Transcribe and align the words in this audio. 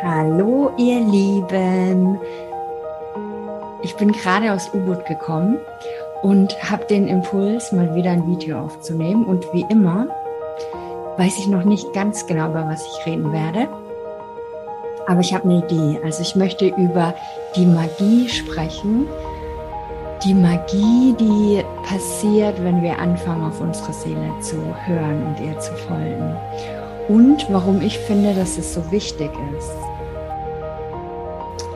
Hallo 0.00 0.70
ihr 0.76 1.00
Lieben. 1.00 2.20
Ich 3.82 3.96
bin 3.96 4.12
gerade 4.12 4.52
aus 4.52 4.72
U-Boot 4.72 5.04
gekommen 5.06 5.58
und 6.22 6.56
habe 6.70 6.84
den 6.84 7.08
Impuls, 7.08 7.72
mal 7.72 7.92
wieder 7.96 8.12
ein 8.12 8.24
Video 8.28 8.60
aufzunehmen. 8.60 9.24
Und 9.24 9.52
wie 9.52 9.66
immer 9.68 10.06
weiß 11.16 11.38
ich 11.38 11.48
noch 11.48 11.64
nicht 11.64 11.92
ganz 11.94 12.24
genau, 12.28 12.50
über 12.50 12.64
was 12.68 12.86
ich 12.86 13.06
reden 13.06 13.32
werde. 13.32 13.66
Aber 15.08 15.18
ich 15.18 15.34
habe 15.34 15.50
eine 15.50 15.66
Idee. 15.66 15.98
Also 16.04 16.22
ich 16.22 16.36
möchte 16.36 16.68
über 16.68 17.12
die 17.56 17.66
Magie 17.66 18.28
sprechen. 18.28 19.08
Die 20.24 20.34
Magie, 20.34 21.16
die 21.18 21.64
passiert, 21.82 22.62
wenn 22.62 22.82
wir 22.84 23.00
anfangen, 23.00 23.48
auf 23.48 23.60
unsere 23.60 23.92
Seele 23.92 24.30
zu 24.42 24.56
hören 24.86 25.26
und 25.26 25.44
ihr 25.44 25.58
zu 25.58 25.72
folgen. 25.72 26.36
Und 27.08 27.52
warum 27.52 27.80
ich 27.82 27.98
finde, 27.98 28.34
dass 28.34 28.58
es 28.58 28.74
so 28.74 28.92
wichtig 28.92 29.30
ist 29.58 29.87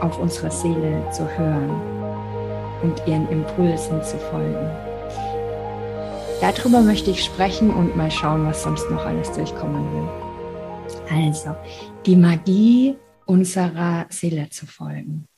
auf 0.03 0.19
unsere 0.19 0.51
Seele 0.51 1.09
zu 1.13 1.27
hören 1.39 1.71
und 2.83 2.99
ihren 3.07 3.29
Impulsen 3.29 4.03
zu 4.03 4.19
folgen. 4.19 4.71
Darüber 6.41 6.81
möchte 6.81 7.13
ich 7.13 7.25
sprechen 7.25 7.71
und 7.71 7.97
mal 7.97 8.11
schauen, 8.11 8.45
was 8.45 8.65
sonst 8.65 8.91
noch 8.91 9.05
alles 9.07 9.31
durchkommen 9.31 9.85
will. 9.93 10.23
Also, 11.09 11.55
die 12.05 12.17
Magie 12.17 12.97
unserer 13.27 14.07
Seele 14.11 14.51
zu 14.51 14.67
folgen. 14.67 15.29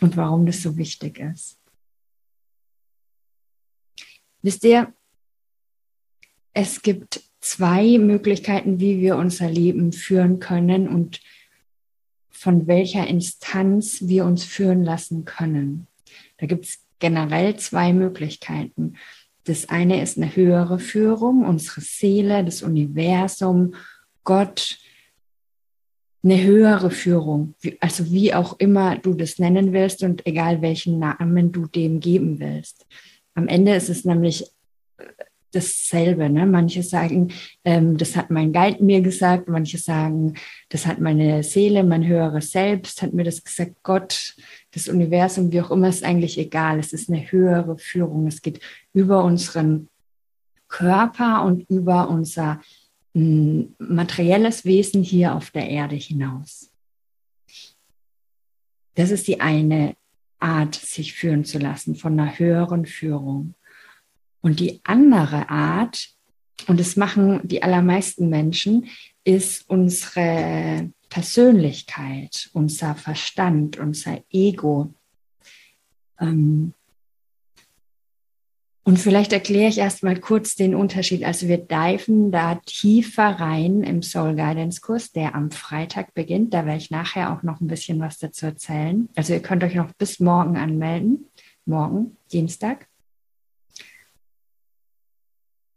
Und 0.00 0.16
warum 0.16 0.44
das 0.46 0.62
so 0.62 0.76
wichtig 0.76 1.20
ist. 1.20 1.60
Wisst 4.42 4.64
ihr, 4.64 4.92
es 6.52 6.82
gibt 6.82 7.22
zwei 7.42 7.98
Möglichkeiten, 7.98 8.80
wie 8.80 9.00
wir 9.00 9.16
unser 9.16 9.50
Leben 9.50 9.92
führen 9.92 10.38
können 10.38 10.88
und 10.88 11.20
von 12.30 12.66
welcher 12.66 13.06
Instanz 13.06 14.02
wir 14.06 14.24
uns 14.24 14.44
führen 14.44 14.82
lassen 14.82 15.24
können. 15.26 15.86
Da 16.38 16.46
gibt 16.46 16.64
es 16.64 16.78
generell 16.98 17.56
zwei 17.56 17.92
Möglichkeiten. 17.92 18.94
Das 19.44 19.68
eine 19.68 20.00
ist 20.02 20.16
eine 20.16 20.34
höhere 20.34 20.78
Führung, 20.78 21.44
unsere 21.44 21.80
Seele, 21.80 22.44
das 22.44 22.62
Universum, 22.62 23.74
Gott, 24.24 24.78
eine 26.24 26.40
höhere 26.40 26.92
Führung, 26.92 27.54
also 27.80 28.12
wie 28.12 28.32
auch 28.32 28.58
immer 28.60 28.96
du 28.96 29.14
das 29.14 29.40
nennen 29.40 29.72
willst 29.72 30.04
und 30.04 30.24
egal 30.24 30.62
welchen 30.62 31.00
Namen 31.00 31.50
du 31.50 31.66
dem 31.66 31.98
geben 31.98 32.38
willst. 32.38 32.86
Am 33.34 33.48
Ende 33.48 33.74
ist 33.74 33.88
es 33.88 34.04
nämlich 34.04 34.46
dasselbe. 35.52 36.28
Ne? 36.28 36.46
Manche 36.46 36.82
sagen, 36.82 37.32
ähm, 37.64 37.96
das 37.96 38.16
hat 38.16 38.30
mein 38.30 38.52
Guide 38.52 38.82
mir 38.82 39.00
gesagt, 39.00 39.48
manche 39.48 39.78
sagen, 39.78 40.34
das 40.68 40.86
hat 40.86 41.00
meine 41.00 41.42
Seele, 41.42 41.84
mein 41.84 42.06
höheres 42.06 42.50
Selbst 42.50 43.02
hat 43.02 43.12
mir 43.12 43.24
das 43.24 43.44
gesagt, 43.44 43.76
Gott, 43.82 44.34
das 44.72 44.88
Universum, 44.88 45.52
wie 45.52 45.60
auch 45.60 45.70
immer, 45.70 45.88
ist 45.88 46.04
eigentlich 46.04 46.38
egal. 46.38 46.78
Es 46.78 46.92
ist 46.92 47.10
eine 47.10 47.30
höhere 47.30 47.78
Führung. 47.78 48.26
Es 48.26 48.42
geht 48.42 48.60
über 48.92 49.22
unseren 49.24 49.88
Körper 50.68 51.44
und 51.44 51.68
über 51.68 52.08
unser 52.08 52.60
mh, 53.14 53.22
hm, 53.22 53.74
materielles 53.78 54.64
Wesen 54.64 55.02
hier 55.02 55.34
auf 55.34 55.50
der 55.50 55.68
Erde 55.68 55.96
hinaus. 55.96 56.70
Das 58.94 59.10
ist 59.10 59.28
die 59.28 59.40
eine 59.40 59.94
Art, 60.38 60.74
sich 60.74 61.14
führen 61.14 61.44
zu 61.44 61.58
lassen 61.58 61.94
von 61.94 62.18
einer 62.18 62.38
höheren 62.38 62.84
Führung. 62.84 63.54
Und 64.42 64.60
die 64.60 64.80
andere 64.84 65.48
Art, 65.48 66.10
und 66.66 66.78
das 66.78 66.96
machen 66.96 67.40
die 67.44 67.62
allermeisten 67.62 68.28
Menschen, 68.28 68.88
ist 69.24 69.68
unsere 69.70 70.90
Persönlichkeit, 71.08 72.50
unser 72.52 72.94
Verstand, 72.94 73.78
unser 73.78 74.22
Ego. 74.30 74.92
Ähm, 76.20 76.74
und 78.84 78.98
vielleicht 78.98 79.32
erkläre 79.32 79.68
ich 79.68 79.78
erstmal 79.78 80.18
kurz 80.18 80.56
den 80.56 80.74
Unterschied. 80.74 81.22
Also 81.24 81.46
wir 81.46 81.58
diven 81.58 82.32
da 82.32 82.56
tiefer 82.66 83.38
rein 83.38 83.84
im 83.84 84.02
Soul 84.02 84.34
Guidance 84.34 84.80
Kurs, 84.80 85.12
der 85.12 85.36
am 85.36 85.52
Freitag 85.52 86.14
beginnt. 86.14 86.52
Da 86.52 86.66
werde 86.66 86.78
ich 86.78 86.90
nachher 86.90 87.32
auch 87.32 87.44
noch 87.44 87.60
ein 87.60 87.68
bisschen 87.68 88.00
was 88.00 88.18
dazu 88.18 88.46
erzählen. 88.46 89.08
Also 89.14 89.34
ihr 89.34 89.40
könnt 89.40 89.62
euch 89.62 89.76
noch 89.76 89.92
bis 89.92 90.18
morgen 90.18 90.56
anmelden. 90.56 91.26
Morgen, 91.64 92.16
Dienstag. 92.32 92.88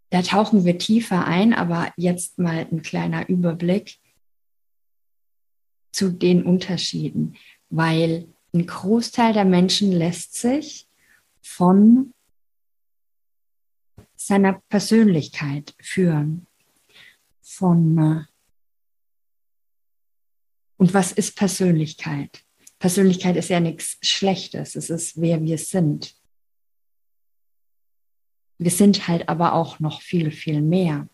Da 0.10 0.22
tauchen 0.22 0.66
wir 0.66 0.78
tiefer 0.78 1.26
ein, 1.26 1.54
aber 1.54 1.92
jetzt 1.98 2.38
mal 2.38 2.68
ein 2.72 2.82
kleiner 2.82 3.28
Überblick 3.28 3.98
zu 5.92 6.12
den 6.12 6.44
Unterschieden, 6.44 7.36
weil 7.70 8.28
ein 8.54 8.66
Großteil 8.66 9.34
der 9.34 9.46
Menschen 9.46 9.92
lässt 9.92 10.36
sich 10.36 10.88
von 11.42 12.14
seiner 14.16 14.62
Persönlichkeit 14.70 15.76
führen, 15.82 16.48
von 17.42 18.26
und 20.78 20.94
was 20.94 21.12
ist 21.12 21.36
Persönlichkeit? 21.36 22.44
Persönlichkeit 22.80 23.38
ist 23.38 23.50
ja 23.50 23.60
nichts 23.60 23.98
Schlechtes, 24.02 24.76
es 24.76 24.90
ist 24.90 25.20
wer 25.20 25.42
wir 25.42 25.58
sind. 25.58 26.15
Wir 28.58 28.72
sind 28.72 29.08
halt 29.08 29.28
aber 29.30 29.54
auch 29.54 29.80
noch 29.80 30.02
viel, 30.02 30.32
viel 30.32 30.62
mehr. 30.62 31.08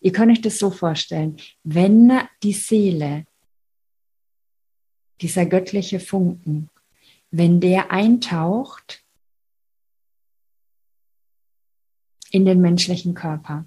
Ihr 0.00 0.12
könnt 0.12 0.32
euch 0.32 0.40
das 0.42 0.58
so 0.58 0.70
vorstellen, 0.70 1.36
wenn 1.64 2.12
die 2.42 2.52
Seele, 2.52 3.26
dieser 5.20 5.46
göttliche 5.46 6.00
Funken, 6.00 6.70
wenn 7.30 7.60
der 7.60 7.90
eintaucht 7.90 9.02
in 12.30 12.44
den 12.44 12.60
menschlichen 12.60 13.14
Körper, 13.14 13.66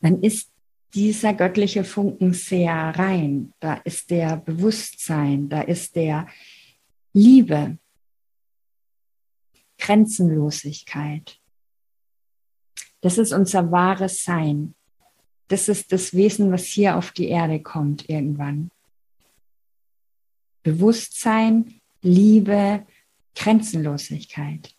dann 0.00 0.22
ist 0.22 0.50
dieser 0.94 1.34
göttliche 1.34 1.84
Funken 1.84 2.32
sehr 2.32 2.72
rein. 2.72 3.52
Da 3.60 3.74
ist 3.74 4.10
der 4.10 4.36
Bewusstsein, 4.36 5.48
da 5.48 5.60
ist 5.62 5.94
der 5.96 6.26
Liebe, 7.12 7.78
Grenzenlosigkeit. 9.78 11.38
Das 13.00 13.18
ist 13.18 13.32
unser 13.32 13.70
wahres 13.70 14.24
Sein. 14.24 14.74
Das 15.48 15.68
ist 15.68 15.92
das 15.92 16.14
Wesen, 16.14 16.50
was 16.50 16.64
hier 16.64 16.96
auf 16.96 17.12
die 17.12 17.28
Erde 17.28 17.60
kommt 17.60 18.08
irgendwann. 18.08 18.70
Bewusstsein, 20.62 21.80
Liebe, 22.02 22.84
Grenzenlosigkeit. 23.36 24.74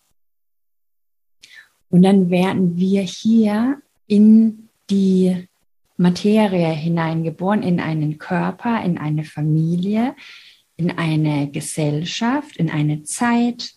Und 1.90 2.02
dann 2.02 2.30
werden 2.30 2.76
wir 2.76 3.02
hier 3.02 3.82
in 4.08 4.68
die 4.90 5.48
Materie 5.96 6.70
hineingeboren, 6.70 7.64
in 7.64 7.80
einen 7.80 8.18
Körper, 8.18 8.84
in 8.84 8.98
eine 8.98 9.24
Familie, 9.24 10.16
in 10.76 10.92
eine 10.92 11.50
Gesellschaft, 11.50 12.58
in 12.58 12.70
eine 12.70 13.04
Zeit, 13.04 13.77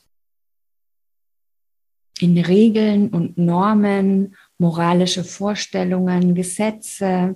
in 2.22 2.38
Regeln 2.38 3.08
und 3.08 3.38
Normen, 3.38 4.36
moralische 4.58 5.24
Vorstellungen, 5.24 6.34
Gesetze, 6.34 7.34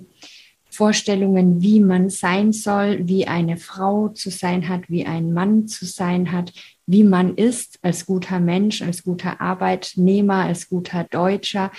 Vorstellungen, 0.69 1.61
wie 1.61 1.79
man 1.79 2.09
sein 2.09 2.51
soll, 2.51 3.07
wie 3.07 3.27
eine 3.27 3.57
Frau 3.57 4.09
zu 4.09 4.29
sein 4.29 4.67
hat, 4.67 4.89
wie 4.89 5.05
ein 5.05 5.31
Mann 5.31 5.67
zu 5.67 5.85
sein 5.85 6.31
hat, 6.31 6.51
wie 6.85 7.03
man 7.03 7.35
ist 7.35 7.79
als 7.81 8.05
guter 8.05 8.39
Mensch, 8.39 8.81
als 8.81 9.03
guter 9.03 9.39
Arbeitnehmer, 9.39 10.43
als 10.43 10.67
guter 10.67 11.05
Deutscher. 11.05 11.71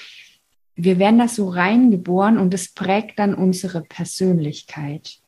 Wir 0.74 0.98
werden 0.98 1.18
da 1.18 1.28
so 1.28 1.48
reingeboren 1.48 2.38
und 2.38 2.54
es 2.54 2.72
prägt 2.72 3.18
dann 3.18 3.34
unsere 3.34 3.82
Persönlichkeit. 3.82 5.20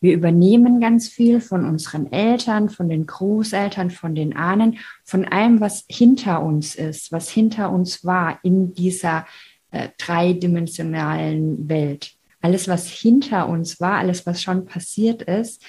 Wir 0.00 0.14
übernehmen 0.14 0.80
ganz 0.80 1.08
viel 1.08 1.40
von 1.40 1.64
unseren 1.66 2.10
Eltern, 2.10 2.70
von 2.70 2.88
den 2.88 3.06
Großeltern, 3.06 3.90
von 3.90 4.14
den 4.14 4.34
Ahnen, 4.34 4.78
von 5.04 5.26
allem, 5.26 5.60
was 5.60 5.84
hinter 5.88 6.42
uns 6.42 6.74
ist, 6.74 7.12
was 7.12 7.28
hinter 7.28 7.70
uns 7.70 8.04
war 8.04 8.38
in 8.42 8.72
dieser 8.72 9.26
äh, 9.70 9.90
dreidimensionalen 9.98 11.68
Welt. 11.68 12.12
Alles, 12.40 12.66
was 12.66 12.88
hinter 12.88 13.48
uns 13.48 13.80
war, 13.80 13.98
alles, 13.98 14.24
was 14.24 14.40
schon 14.40 14.64
passiert 14.64 15.22
ist, 15.22 15.62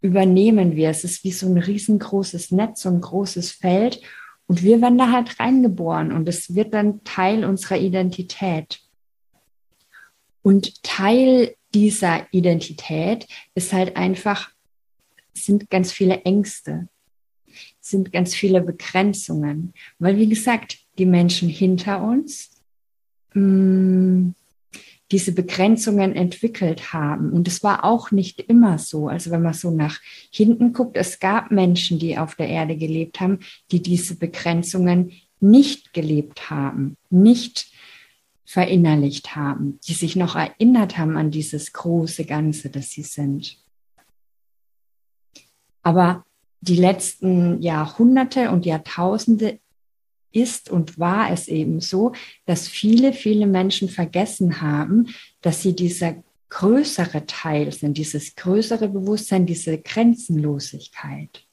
übernehmen 0.00 0.74
wir. 0.74 0.88
Es 0.88 1.04
ist 1.04 1.22
wie 1.24 1.32
so 1.32 1.46
ein 1.46 1.58
riesengroßes 1.58 2.52
Netz, 2.52 2.82
so 2.82 2.88
ein 2.88 3.02
großes 3.02 3.52
Feld. 3.52 4.00
Und 4.46 4.62
wir 4.62 4.80
werden 4.80 4.96
da 4.96 5.12
halt 5.12 5.38
reingeboren 5.38 6.10
und 6.12 6.26
es 6.26 6.54
wird 6.54 6.72
dann 6.72 7.04
Teil 7.04 7.44
unserer 7.44 7.76
Identität. 7.76 8.80
Und 10.42 10.82
Teil 10.82 11.54
dieser 11.74 12.26
Identität 12.32 13.26
ist 13.54 13.72
halt 13.72 13.96
einfach, 13.96 14.50
sind 15.34 15.70
ganz 15.70 15.92
viele 15.92 16.22
Ängste, 16.22 16.88
sind 17.80 18.12
ganz 18.12 18.34
viele 18.34 18.60
Begrenzungen. 18.60 19.72
Weil, 19.98 20.16
wie 20.18 20.28
gesagt, 20.28 20.78
die 20.98 21.06
Menschen 21.06 21.48
hinter 21.48 22.02
uns 22.02 22.50
mh, 23.34 23.42
mm, 23.42 24.34
diese 25.10 25.32
Begrenzungen 25.32 26.14
entwickelt 26.14 26.92
haben. 26.92 27.32
Und 27.32 27.48
es 27.48 27.62
war 27.62 27.84
auch 27.84 28.10
nicht 28.10 28.40
immer 28.40 28.78
so. 28.78 29.08
Also 29.08 29.30
wenn 29.30 29.42
man 29.42 29.54
so 29.54 29.70
nach 29.70 30.00
hinten 30.30 30.72
guckt, 30.72 30.96
es 30.96 31.18
gab 31.18 31.50
Menschen, 31.50 31.98
die 31.98 32.18
auf 32.18 32.34
der 32.34 32.48
Erde 32.48 32.76
gelebt 32.76 33.20
haben, 33.20 33.40
die 33.70 33.80
diese 33.80 34.16
Begrenzungen 34.16 35.12
nicht 35.40 35.94
gelebt 35.94 36.50
haben, 36.50 36.96
nicht 37.10 37.72
verinnerlicht 38.48 39.36
haben, 39.36 39.78
die 39.86 39.92
sich 39.92 40.16
noch 40.16 40.34
erinnert 40.34 40.96
haben 40.96 41.18
an 41.18 41.30
dieses 41.30 41.74
große 41.74 42.24
Ganze, 42.24 42.70
das 42.70 42.88
sie 42.88 43.02
sind. 43.02 43.58
Aber 45.82 46.24
die 46.62 46.76
letzten 46.76 47.60
Jahrhunderte 47.60 48.50
und 48.50 48.64
Jahrtausende 48.64 49.60
ist 50.32 50.70
und 50.70 50.98
war 50.98 51.30
es 51.30 51.48
eben 51.48 51.82
so, 51.82 52.12
dass 52.46 52.68
viele, 52.68 53.12
viele 53.12 53.46
Menschen 53.46 53.90
vergessen 53.90 54.62
haben, 54.62 55.08
dass 55.42 55.60
sie 55.60 55.76
dieser 55.76 56.16
größere 56.48 57.26
Teil 57.26 57.70
sind, 57.70 57.98
dieses 57.98 58.34
größere 58.34 58.88
Bewusstsein, 58.88 59.44
diese 59.44 59.76
Grenzenlosigkeit. 59.76 61.46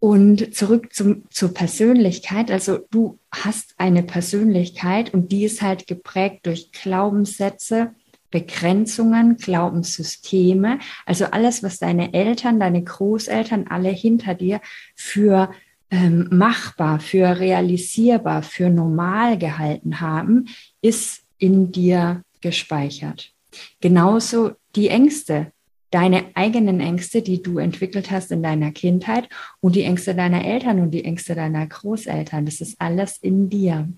Und 0.00 0.54
zurück 0.54 0.92
zum, 0.92 1.24
zur 1.30 1.52
Persönlichkeit. 1.52 2.50
Also 2.50 2.78
du 2.90 3.18
hast 3.32 3.74
eine 3.78 4.04
Persönlichkeit 4.04 5.12
und 5.12 5.32
die 5.32 5.44
ist 5.44 5.60
halt 5.60 5.86
geprägt 5.86 6.46
durch 6.46 6.70
Glaubenssätze, 6.70 7.94
Begrenzungen, 8.30 9.36
Glaubenssysteme. 9.38 10.78
Also 11.06 11.26
alles, 11.26 11.62
was 11.62 11.78
deine 11.78 12.14
Eltern, 12.14 12.60
deine 12.60 12.84
Großeltern, 12.84 13.66
alle 13.68 13.88
hinter 13.88 14.34
dir 14.34 14.60
für 14.94 15.50
ähm, 15.90 16.28
machbar, 16.30 17.00
für 17.00 17.40
realisierbar, 17.40 18.42
für 18.42 18.68
normal 18.70 19.38
gehalten 19.38 20.00
haben, 20.00 20.48
ist 20.82 21.22
in 21.38 21.72
dir 21.72 22.22
gespeichert. 22.40 23.32
Genauso 23.80 24.52
die 24.76 24.88
Ängste, 24.88 25.52
deine 25.90 26.26
eigenen 26.34 26.80
Ängste, 26.80 27.22
die 27.22 27.42
du 27.42 27.58
entwickelt 27.58 28.10
hast 28.10 28.30
in 28.30 28.42
deiner 28.42 28.72
Kindheit 28.72 29.28
und 29.60 29.74
die 29.74 29.84
Ängste 29.84 30.14
deiner 30.14 30.44
Eltern 30.44 30.80
und 30.80 30.90
die 30.90 31.04
Ängste 31.04 31.34
deiner 31.34 31.66
Großeltern, 31.66 32.44
das 32.44 32.60
ist 32.60 32.80
alles 32.80 33.18
in 33.18 33.48
dir. 33.48 33.88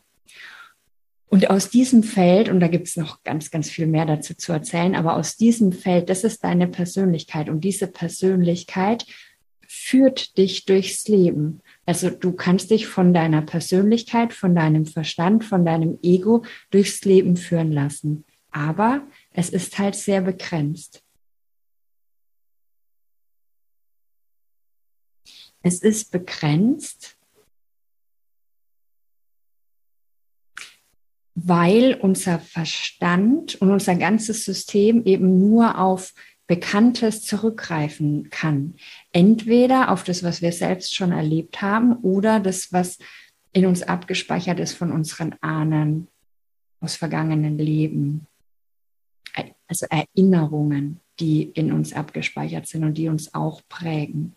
Und 1.30 1.48
aus 1.48 1.70
diesem 1.70 2.02
Feld, 2.02 2.48
und 2.48 2.58
da 2.58 2.66
gibt 2.66 2.88
es 2.88 2.96
noch 2.96 3.22
ganz, 3.22 3.52
ganz 3.52 3.70
viel 3.70 3.86
mehr 3.86 4.04
dazu 4.04 4.34
zu 4.34 4.52
erzählen, 4.52 4.96
aber 4.96 5.16
aus 5.16 5.36
diesem 5.36 5.72
Feld, 5.72 6.10
das 6.10 6.24
ist 6.24 6.42
deine 6.42 6.66
Persönlichkeit. 6.66 7.48
Und 7.48 7.62
diese 7.62 7.86
Persönlichkeit 7.86 9.06
führt 9.68 10.36
dich 10.36 10.64
durchs 10.64 11.06
Leben. 11.06 11.60
Also 11.86 12.10
du 12.10 12.32
kannst 12.32 12.72
dich 12.72 12.88
von 12.88 13.14
deiner 13.14 13.42
Persönlichkeit, 13.42 14.32
von 14.32 14.56
deinem 14.56 14.86
Verstand, 14.86 15.44
von 15.44 15.64
deinem 15.64 16.00
Ego 16.02 16.42
durchs 16.72 17.04
Leben 17.04 17.36
führen 17.36 17.70
lassen. 17.70 18.24
Aber 18.50 19.02
es 19.32 19.50
ist 19.50 19.78
halt 19.78 19.94
sehr 19.94 20.22
begrenzt. 20.22 21.04
Es 25.62 25.80
ist 25.80 26.10
begrenzt, 26.10 27.16
weil 31.34 31.94
unser 31.94 32.38
Verstand 32.38 33.56
und 33.56 33.70
unser 33.70 33.94
ganzes 33.96 34.44
System 34.44 35.04
eben 35.04 35.38
nur 35.38 35.78
auf 35.78 36.14
Bekanntes 36.46 37.22
zurückgreifen 37.22 38.28
kann. 38.30 38.74
Entweder 39.12 39.90
auf 39.90 40.02
das, 40.02 40.22
was 40.22 40.42
wir 40.42 40.52
selbst 40.52 40.94
schon 40.94 41.12
erlebt 41.12 41.62
haben, 41.62 41.96
oder 41.98 42.40
das, 42.40 42.72
was 42.72 42.98
in 43.52 43.66
uns 43.66 43.82
abgespeichert 43.82 44.58
ist 44.58 44.72
von 44.72 44.90
unseren 44.90 45.34
Ahnen 45.40 46.08
aus 46.80 46.96
vergangenen 46.96 47.58
Leben. 47.58 48.26
Also 49.68 49.86
Erinnerungen, 49.88 51.00
die 51.20 51.42
in 51.42 51.72
uns 51.72 51.92
abgespeichert 51.92 52.66
sind 52.66 52.82
und 52.82 52.98
die 52.98 53.08
uns 53.08 53.32
auch 53.32 53.62
prägen. 53.68 54.34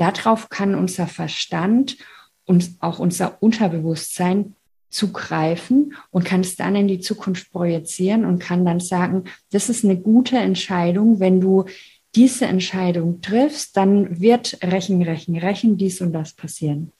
Darauf 0.00 0.48
kann 0.48 0.74
unser 0.74 1.06
Verstand 1.06 1.98
und 2.46 2.76
auch 2.80 3.00
unser 3.00 3.42
Unterbewusstsein 3.42 4.56
zugreifen 4.88 5.94
und 6.10 6.24
kann 6.24 6.40
es 6.40 6.56
dann 6.56 6.74
in 6.74 6.88
die 6.88 7.00
Zukunft 7.00 7.52
projizieren 7.52 8.24
und 8.24 8.38
kann 8.38 8.64
dann 8.64 8.80
sagen, 8.80 9.24
das 9.50 9.68
ist 9.68 9.84
eine 9.84 9.98
gute 9.98 10.38
Entscheidung. 10.38 11.20
Wenn 11.20 11.42
du 11.42 11.66
diese 12.14 12.46
Entscheidung 12.46 13.20
triffst, 13.20 13.76
dann 13.76 14.22
wird 14.22 14.56
Rechen, 14.62 15.02
Rechen, 15.02 15.36
Rechen 15.36 15.76
dies 15.76 16.00
und 16.00 16.14
das 16.14 16.32
passieren. 16.32 16.92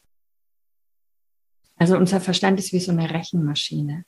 Also 1.77 1.97
unser 1.97 2.21
Verstand 2.21 2.59
ist 2.59 2.75
wie 2.75 2.81
so 2.81 2.93
eine 2.93 3.11
Rechenmaschine. 3.11 4.05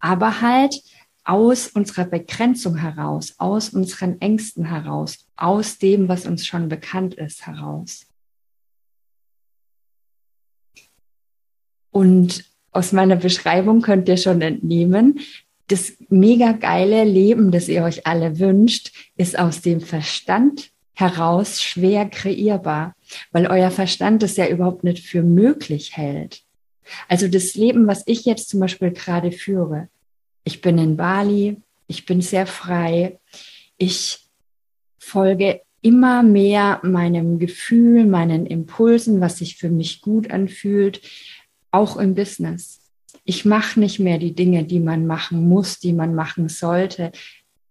Aber 0.00 0.42
halt 0.42 0.82
aus 1.24 1.68
unserer 1.68 2.04
Begrenzung 2.04 2.76
heraus, 2.76 3.36
aus 3.38 3.70
unseren 3.70 4.20
Ängsten 4.20 4.66
heraus, 4.66 5.26
aus 5.34 5.78
dem, 5.78 6.10
was 6.10 6.26
uns 6.26 6.46
schon 6.46 6.68
bekannt 6.68 7.14
ist, 7.14 7.46
heraus. 7.46 8.04
Und 11.98 12.44
aus 12.70 12.92
meiner 12.92 13.16
Beschreibung 13.16 13.82
könnt 13.82 14.08
ihr 14.08 14.18
schon 14.18 14.40
entnehmen, 14.40 15.18
das 15.66 15.94
mega 16.08 16.52
geile 16.52 17.02
Leben, 17.02 17.50
das 17.50 17.66
ihr 17.66 17.82
euch 17.82 18.06
alle 18.06 18.38
wünscht, 18.38 18.92
ist 19.16 19.36
aus 19.36 19.62
dem 19.62 19.80
Verstand 19.80 20.70
heraus 20.94 21.60
schwer 21.60 22.08
kreierbar, 22.08 22.94
weil 23.32 23.48
euer 23.48 23.72
Verstand 23.72 24.22
es 24.22 24.36
ja 24.36 24.46
überhaupt 24.46 24.84
nicht 24.84 25.04
für 25.04 25.24
möglich 25.24 25.96
hält. 25.96 26.42
Also 27.08 27.26
das 27.26 27.56
Leben, 27.56 27.88
was 27.88 28.04
ich 28.06 28.24
jetzt 28.26 28.48
zum 28.48 28.60
Beispiel 28.60 28.92
gerade 28.92 29.32
führe, 29.32 29.88
ich 30.44 30.60
bin 30.60 30.78
in 30.78 30.96
Bali, 30.96 31.56
ich 31.88 32.06
bin 32.06 32.20
sehr 32.20 32.46
frei, 32.46 33.18
ich 33.76 34.20
folge 35.00 35.62
immer 35.82 36.22
mehr 36.22 36.78
meinem 36.84 37.40
Gefühl, 37.40 38.06
meinen 38.06 38.46
Impulsen, 38.46 39.20
was 39.20 39.38
sich 39.38 39.56
für 39.56 39.68
mich 39.68 40.00
gut 40.00 40.30
anfühlt 40.30 41.00
auch 41.70 41.96
im 41.96 42.14
Business. 42.14 42.80
Ich 43.24 43.44
mache 43.44 43.78
nicht 43.78 43.98
mehr 43.98 44.18
die 44.18 44.34
Dinge, 44.34 44.64
die 44.64 44.80
man 44.80 45.06
machen 45.06 45.48
muss, 45.48 45.78
die 45.78 45.92
man 45.92 46.14
machen 46.14 46.48
sollte. 46.48 47.12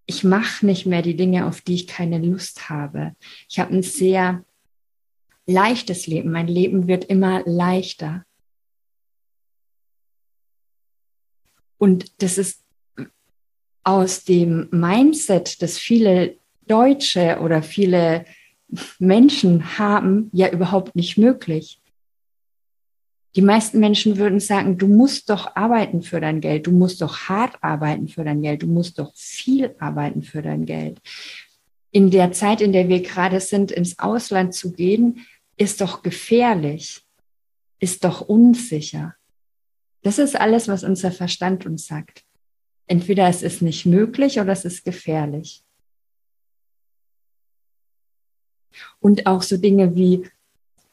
Ich 0.06 0.24
mache 0.24 0.66
nicht 0.66 0.86
mehr 0.86 1.02
die 1.02 1.16
Dinge, 1.16 1.48
auf 1.48 1.62
die 1.62 1.76
ich 1.76 1.88
keine 1.88 2.20
Lust 2.20 2.70
habe. 2.70 3.16
Ich 3.50 3.60
habe 3.60 3.76
ein 3.76 3.84
sehr 3.84 4.46
leichtes 5.46 6.08
Leben. 6.08 6.32
Mein 6.32 6.48
Leben 6.48 6.88
wird 6.88 7.06
immer 7.06 7.42
leichter. 7.46 8.24
Und 11.78 12.22
das 12.22 12.38
ist 12.38 12.64
aus 13.84 14.26
dem 14.26 14.68
Mindset, 14.72 15.62
das 15.62 15.78
viele 15.78 16.38
Deutsche 16.68 17.40
oder 17.42 17.64
viele 17.64 18.26
Menschen 19.00 19.78
haben, 19.78 20.30
ja 20.34 20.50
überhaupt 20.50 20.96
nicht 20.96 21.18
möglich. 21.18 21.80
Die 23.38 23.44
meisten 23.44 23.80
Menschen 23.80 24.18
würden 24.18 24.40
sagen, 24.40 24.80
du 24.80 24.88
musst 24.88 25.30
doch 25.30 25.56
arbeiten 25.56 26.02
für 26.02 26.20
dein 26.20 26.42
Geld, 26.42 26.66
du 26.66 26.72
musst 26.72 27.04
doch 27.04 27.30
hart 27.30 27.56
arbeiten 27.62 28.08
für 28.08 28.24
dein 28.24 28.42
Geld, 28.42 28.64
du 28.64 28.68
musst 28.68 28.98
doch 28.98 29.14
viel 29.16 29.76
arbeiten 29.78 30.24
für 30.24 30.42
dein 30.42 30.66
Geld. 30.66 31.00
In 31.92 32.10
der 32.10 32.32
Zeit, 32.32 32.62
in 32.62 32.74
der 32.74 32.90
wir 32.90 33.04
gerade 33.04 33.40
sind, 33.40 33.72
ins 33.72 34.00
Ausland 34.00 34.56
zu 34.56 34.72
gehen, 34.72 35.28
ist 35.56 35.82
doch 35.82 36.02
gefährlich, 36.02 37.04
ist 37.78 38.04
doch 38.04 38.22
unsicher. 38.22 39.14
Das 40.02 40.18
ist 40.18 40.36
alles, 40.36 40.68
was 40.68 40.84
unser 40.84 41.12
Verstand 41.12 41.64
uns 41.68 41.86
sagt. 41.86 42.24
Entweder 42.88 43.28
es 43.28 43.44
ist 43.44 43.62
nicht 43.62 43.86
möglich 43.86 44.40
oder 44.40 44.52
es 44.52 44.66
ist 44.66 44.84
gefährlich. 44.84 45.64
Und 49.00 49.28
auch 49.28 49.44
so 49.44 49.58
Dinge 49.58 49.96
wie 49.96 50.28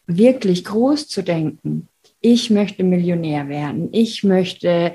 wirklich 0.07 0.65
groß 0.65 1.09
zu 1.09 1.23
denken, 1.23 1.89
ich 2.21 2.51
möchte 2.51 2.85
Millionär 2.85 3.49
werden, 3.49 3.89
ich 3.93 4.25
möchte 4.25 4.95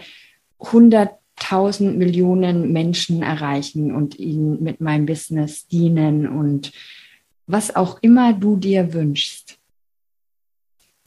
100.000 0.59 1.91
Millionen 1.91 2.71
Menschen 2.73 3.21
erreichen 3.21 3.93
und 3.93 4.17
ihnen 4.17 4.63
mit 4.63 4.81
meinem 4.81 5.05
Business 5.05 5.67
dienen 5.67 6.27
und 6.27 6.71
was 7.47 7.75
auch 7.75 7.99
immer 8.01 8.33
du 8.33 8.57
dir 8.57 8.93
wünschst. 8.93 9.57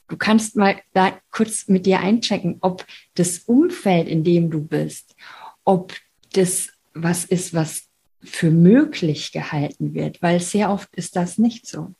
Du 0.08 0.16
kannst 0.16 0.56
mal 0.56 0.76
da 0.92 1.18
kurz 1.30 1.68
mit 1.68 1.86
dir 1.86 2.00
einchecken, 2.00 2.58
ob 2.60 2.84
das 3.14 3.38
Umfeld, 3.38 4.08
in 4.08 4.24
dem 4.24 4.50
du 4.50 4.60
bist, 4.60 5.16
ob 5.64 5.94
das 6.34 6.68
was 6.94 7.24
ist, 7.24 7.54
was 7.54 7.88
für 8.20 8.50
möglich 8.50 9.32
gehalten 9.32 9.94
wird, 9.94 10.22
weil 10.22 10.40
sehr 10.40 10.70
oft 10.70 10.94
ist 10.94 11.16
das 11.16 11.38
nicht 11.38 11.66
so. 11.66 11.94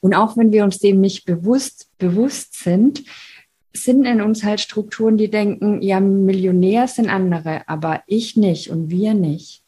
Und 0.00 0.14
auch 0.14 0.36
wenn 0.36 0.52
wir 0.52 0.64
uns 0.64 0.78
dem 0.78 1.00
nicht 1.00 1.24
bewusst, 1.24 1.88
bewusst 1.98 2.54
sind, 2.62 3.04
sind 3.72 4.04
in 4.04 4.20
uns 4.20 4.44
halt 4.44 4.60
Strukturen, 4.60 5.16
die 5.16 5.30
denken, 5.30 5.82
ja, 5.82 6.00
Millionär 6.00 6.86
sind 6.86 7.08
andere, 7.08 7.68
aber 7.68 8.02
ich 8.06 8.36
nicht 8.36 8.70
und 8.70 8.90
wir 8.90 9.14
nicht. 9.14 9.62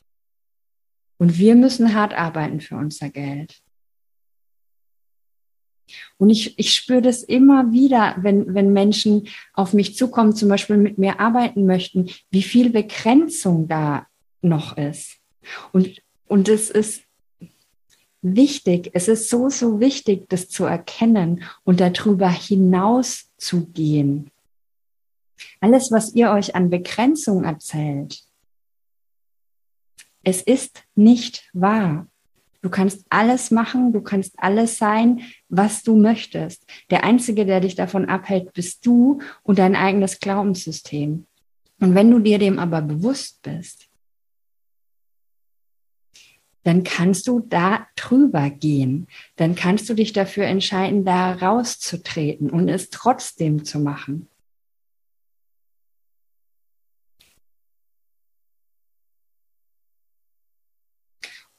Und 1.18 1.38
wir 1.38 1.54
müssen 1.54 1.94
hart 1.94 2.14
arbeiten 2.14 2.60
für 2.60 2.76
unser 2.76 3.08
Geld. 3.10 3.60
Und 6.18 6.30
ich, 6.30 6.58
ich 6.58 6.72
spüre 6.72 7.02
das 7.02 7.22
immer 7.22 7.72
wieder, 7.72 8.16
wenn, 8.20 8.54
wenn 8.54 8.72
Menschen 8.72 9.28
auf 9.52 9.72
mich 9.72 9.96
zukommen, 9.96 10.34
zum 10.34 10.48
Beispiel 10.48 10.76
mit 10.76 10.98
mir 10.98 11.20
arbeiten 11.20 11.66
möchten, 11.66 12.10
wie 12.30 12.42
viel 12.42 12.70
Begrenzung 12.70 13.68
da 13.68 14.06
noch 14.42 14.76
ist. 14.76 15.18
Und, 15.72 16.02
und 16.26 16.48
es 16.48 16.70
ist 16.70 17.05
wichtig, 18.22 18.90
es 18.94 19.08
ist 19.08 19.30
so, 19.30 19.48
so 19.48 19.80
wichtig, 19.80 20.28
das 20.28 20.48
zu 20.48 20.64
erkennen 20.64 21.44
und 21.64 21.80
darüber 21.80 22.28
hinaus 22.28 23.30
zu 23.36 23.66
gehen. 23.66 24.30
Alles, 25.60 25.90
was 25.90 26.14
ihr 26.14 26.30
euch 26.30 26.54
an 26.54 26.70
Begrenzung 26.70 27.44
erzählt, 27.44 28.22
es 30.22 30.42
ist 30.42 30.82
nicht 30.94 31.48
wahr. 31.52 32.08
Du 32.62 32.70
kannst 32.70 33.06
alles 33.10 33.52
machen, 33.52 33.92
du 33.92 34.00
kannst 34.00 34.34
alles 34.38 34.76
sein, 34.76 35.22
was 35.48 35.84
du 35.84 35.94
möchtest. 35.94 36.66
Der 36.90 37.04
Einzige, 37.04 37.46
der 37.46 37.60
dich 37.60 37.76
davon 37.76 38.06
abhält, 38.06 38.52
bist 38.52 38.84
du 38.84 39.20
und 39.44 39.60
dein 39.60 39.76
eigenes 39.76 40.18
Glaubenssystem. 40.18 41.26
Und 41.78 41.94
wenn 41.94 42.10
du 42.10 42.18
dir 42.18 42.38
dem 42.38 42.58
aber 42.58 42.82
bewusst 42.82 43.40
bist, 43.42 43.85
dann 46.66 46.82
kannst 46.82 47.28
du 47.28 47.38
da 47.38 47.86
drüber 47.94 48.50
gehen. 48.50 49.06
Dann 49.36 49.54
kannst 49.54 49.88
du 49.88 49.94
dich 49.94 50.12
dafür 50.12 50.46
entscheiden, 50.46 51.04
da 51.04 51.34
rauszutreten 51.34 52.50
und 52.50 52.68
es 52.68 52.90
trotzdem 52.90 53.64
zu 53.64 53.78
machen. 53.78 54.28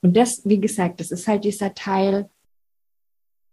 Und 0.02 0.18
das, 0.18 0.42
wie 0.44 0.60
gesagt, 0.60 1.00
das 1.00 1.12
ist 1.12 1.26
halt 1.30 1.46
dieser 1.46 1.74
Teil 1.74 2.30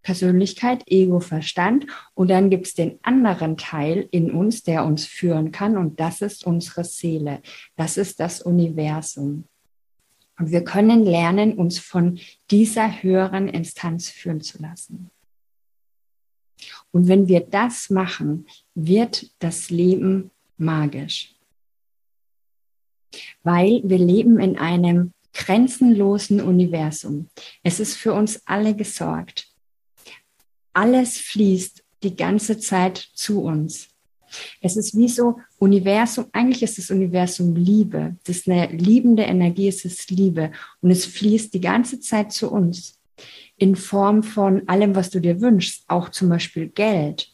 Persönlichkeit, 0.03 0.83
Ego, 0.87 1.21
Verstand. 1.21 1.87
Und 2.15 2.31
dann 2.31 2.51
gibt 2.51 2.67
es 2.67 2.75
den 2.75 2.99
anderen 3.03 3.57
Teil 3.57 4.09
in 4.11 4.33
uns, 4.33 4.65
der 4.65 4.85
uns 4.85 5.07
führen 5.07 5.53
kann. 5.53 5.77
Und 5.77 6.01
das 6.01 6.21
ist 6.21 6.45
unsere 6.45 6.83
Seele. 6.83 7.43
Das 7.77 7.97
ist 7.97 8.19
das 8.19 8.43
Universum. 8.43 9.49
Und 10.39 10.51
wir 10.51 10.65
können 10.65 11.05
lernen, 11.05 11.55
uns 11.55 11.79
von 11.79 12.19
dieser 12.51 13.03
höheren 13.03 13.49
Instanz 13.49 14.09
führen 14.09 14.41
zu 14.41 14.61
lassen. 14.61 15.11
Und 16.91 17.09
wenn 17.09 17.29
wir 17.29 17.41
das 17.41 17.91
machen, 17.91 18.47
wird 18.75 19.31
das 19.39 19.71
Leben 19.71 20.31
magisch. 20.57 21.35
Weil 23.43 23.81
wir 23.85 23.99
leben 23.99 24.41
in 24.41 24.59
einem 24.59 25.13
grenzenlosen 25.33 26.41
Universum. 26.41 27.29
Es 27.63 27.81
ist 27.81 27.97
für 27.97 28.13
uns 28.15 28.43
alle 28.47 28.75
gesorgt. 28.75 29.49
Alles 30.73 31.19
fließt 31.19 31.85
die 32.03 32.17
ganze 32.17 32.59
Zeit 32.59 32.99
zu 32.99 33.43
uns. 33.43 33.89
Es 34.61 34.77
ist 34.77 34.97
wie 34.97 35.09
so 35.09 35.41
Universum, 35.59 36.27
eigentlich 36.33 36.63
ist 36.63 36.79
das 36.79 36.91
Universum 36.91 37.55
Liebe. 37.55 38.17
Das 38.25 38.37
ist 38.37 38.49
eine 38.49 38.67
liebende 38.69 39.25
Energie, 39.25 39.69
es 39.69 39.85
ist 39.85 40.11
Liebe. 40.11 40.53
Und 40.81 40.91
es 40.91 41.07
fließt 41.07 41.53
die 41.55 41.61
ganze 41.61 42.01
Zeit 42.01 42.33
zu 42.33 42.51
uns 42.51 42.99
in 43.57 43.77
Form 43.77 44.23
von 44.23 44.69
allem, 44.69 44.95
was 44.95 45.11
du 45.11 45.21
dir 45.21 45.41
wünschst, 45.41 45.85
auch 45.89 46.09
zum 46.09 46.29
Beispiel 46.29 46.69
Geld. 46.69 47.31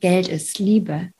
Geld 0.00 0.28
ist 0.28 0.58
Liebe. 0.58 1.12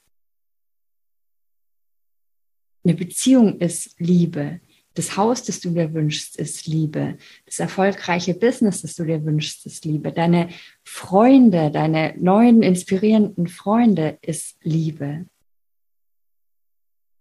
Eine 2.84 2.94
Beziehung 2.94 3.58
ist 3.58 3.98
Liebe. 3.98 4.60
Das 4.96 5.16
Haus, 5.18 5.44
das 5.44 5.60
du 5.60 5.70
dir 5.70 5.92
wünschst, 5.92 6.36
ist 6.36 6.66
Liebe. 6.66 7.18
Das 7.44 7.58
erfolgreiche 7.60 8.32
Business, 8.32 8.80
das 8.80 8.94
du 8.94 9.04
dir 9.04 9.24
wünschst, 9.24 9.66
ist 9.66 9.84
Liebe. 9.84 10.10
Deine 10.10 10.48
Freunde, 10.84 11.70
deine 11.70 12.14
neuen, 12.16 12.62
inspirierenden 12.62 13.46
Freunde 13.46 14.18
ist 14.22 14.56
Liebe. 14.62 15.26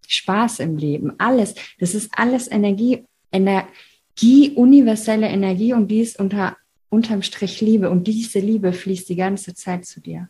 Spaß 0.08 0.60
im 0.60 0.78
Leben, 0.78 1.16
alles. 1.18 1.56
Das 1.78 1.96
ist 1.96 2.12
alles 2.16 2.50
Energie, 2.50 3.04
Energie, 3.34 4.52
universelle 4.56 5.28
Energie 5.28 5.74
und 5.74 5.90
die 5.90 6.00
ist 6.00 6.18
unter, 6.18 6.56
unterm 6.90 7.24
Strich 7.24 7.60
Liebe. 7.60 7.90
Und 7.90 8.08
diese 8.08 8.40
Liebe 8.40 8.72
fließt 8.72 9.10
die 9.10 9.18
ganze 9.18 9.54
Zeit 9.54 9.86
zu 9.86 10.00
dir. 10.00 10.30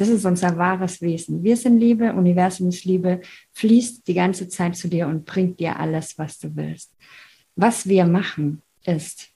Das 0.00 0.08
ist 0.08 0.24
unser 0.24 0.56
wahres 0.56 1.02
Wesen. 1.02 1.44
Wir 1.44 1.58
sind 1.58 1.78
Liebe, 1.78 2.14
Universum 2.14 2.70
ist 2.70 2.86
Liebe, 2.86 3.20
fließt 3.52 4.08
die 4.08 4.14
ganze 4.14 4.48
Zeit 4.48 4.74
zu 4.74 4.88
dir 4.88 5.06
und 5.06 5.26
bringt 5.26 5.60
dir 5.60 5.78
alles, 5.78 6.16
was 6.16 6.38
du 6.38 6.56
willst. 6.56 6.96
Was 7.54 7.86
wir 7.86 8.06
machen, 8.06 8.62
ist, 8.86 9.28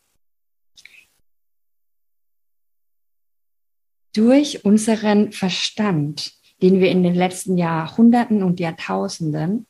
durch 4.15 4.65
unseren 4.65 5.33
Verstand, 5.33 6.33
den 6.63 6.81
wir 6.81 6.91
in 6.91 7.03
den 7.03 7.15
letzten 7.15 7.59
Jahrhunderten 7.59 8.43
und 8.43 8.59
Jahrtausenden 8.59 9.67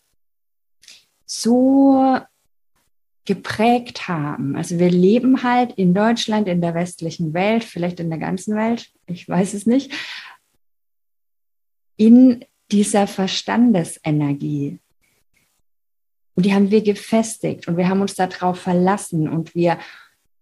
so 1.26 2.20
geprägt 3.24 4.06
haben. 4.06 4.54
Also 4.54 4.78
wir 4.78 4.90
leben 4.90 5.42
halt 5.42 5.72
in 5.72 5.92
Deutschland, 5.92 6.46
in 6.46 6.60
der 6.60 6.74
westlichen 6.74 7.34
Welt, 7.34 7.64
vielleicht 7.64 7.98
in 7.98 8.10
der 8.10 8.20
ganzen 8.20 8.54
Welt, 8.54 8.92
ich 9.06 9.28
weiß 9.28 9.54
es 9.54 9.66
nicht, 9.66 9.90
in 11.96 12.44
dieser 12.70 13.06
Verstandesenergie. 13.06 14.78
Und 16.34 16.46
die 16.46 16.54
haben 16.54 16.70
wir 16.70 16.82
gefestigt 16.82 17.68
und 17.68 17.76
wir 17.76 17.88
haben 17.88 18.00
uns 18.00 18.14
darauf 18.14 18.58
verlassen 18.58 19.28
und 19.28 19.54
wir 19.54 19.78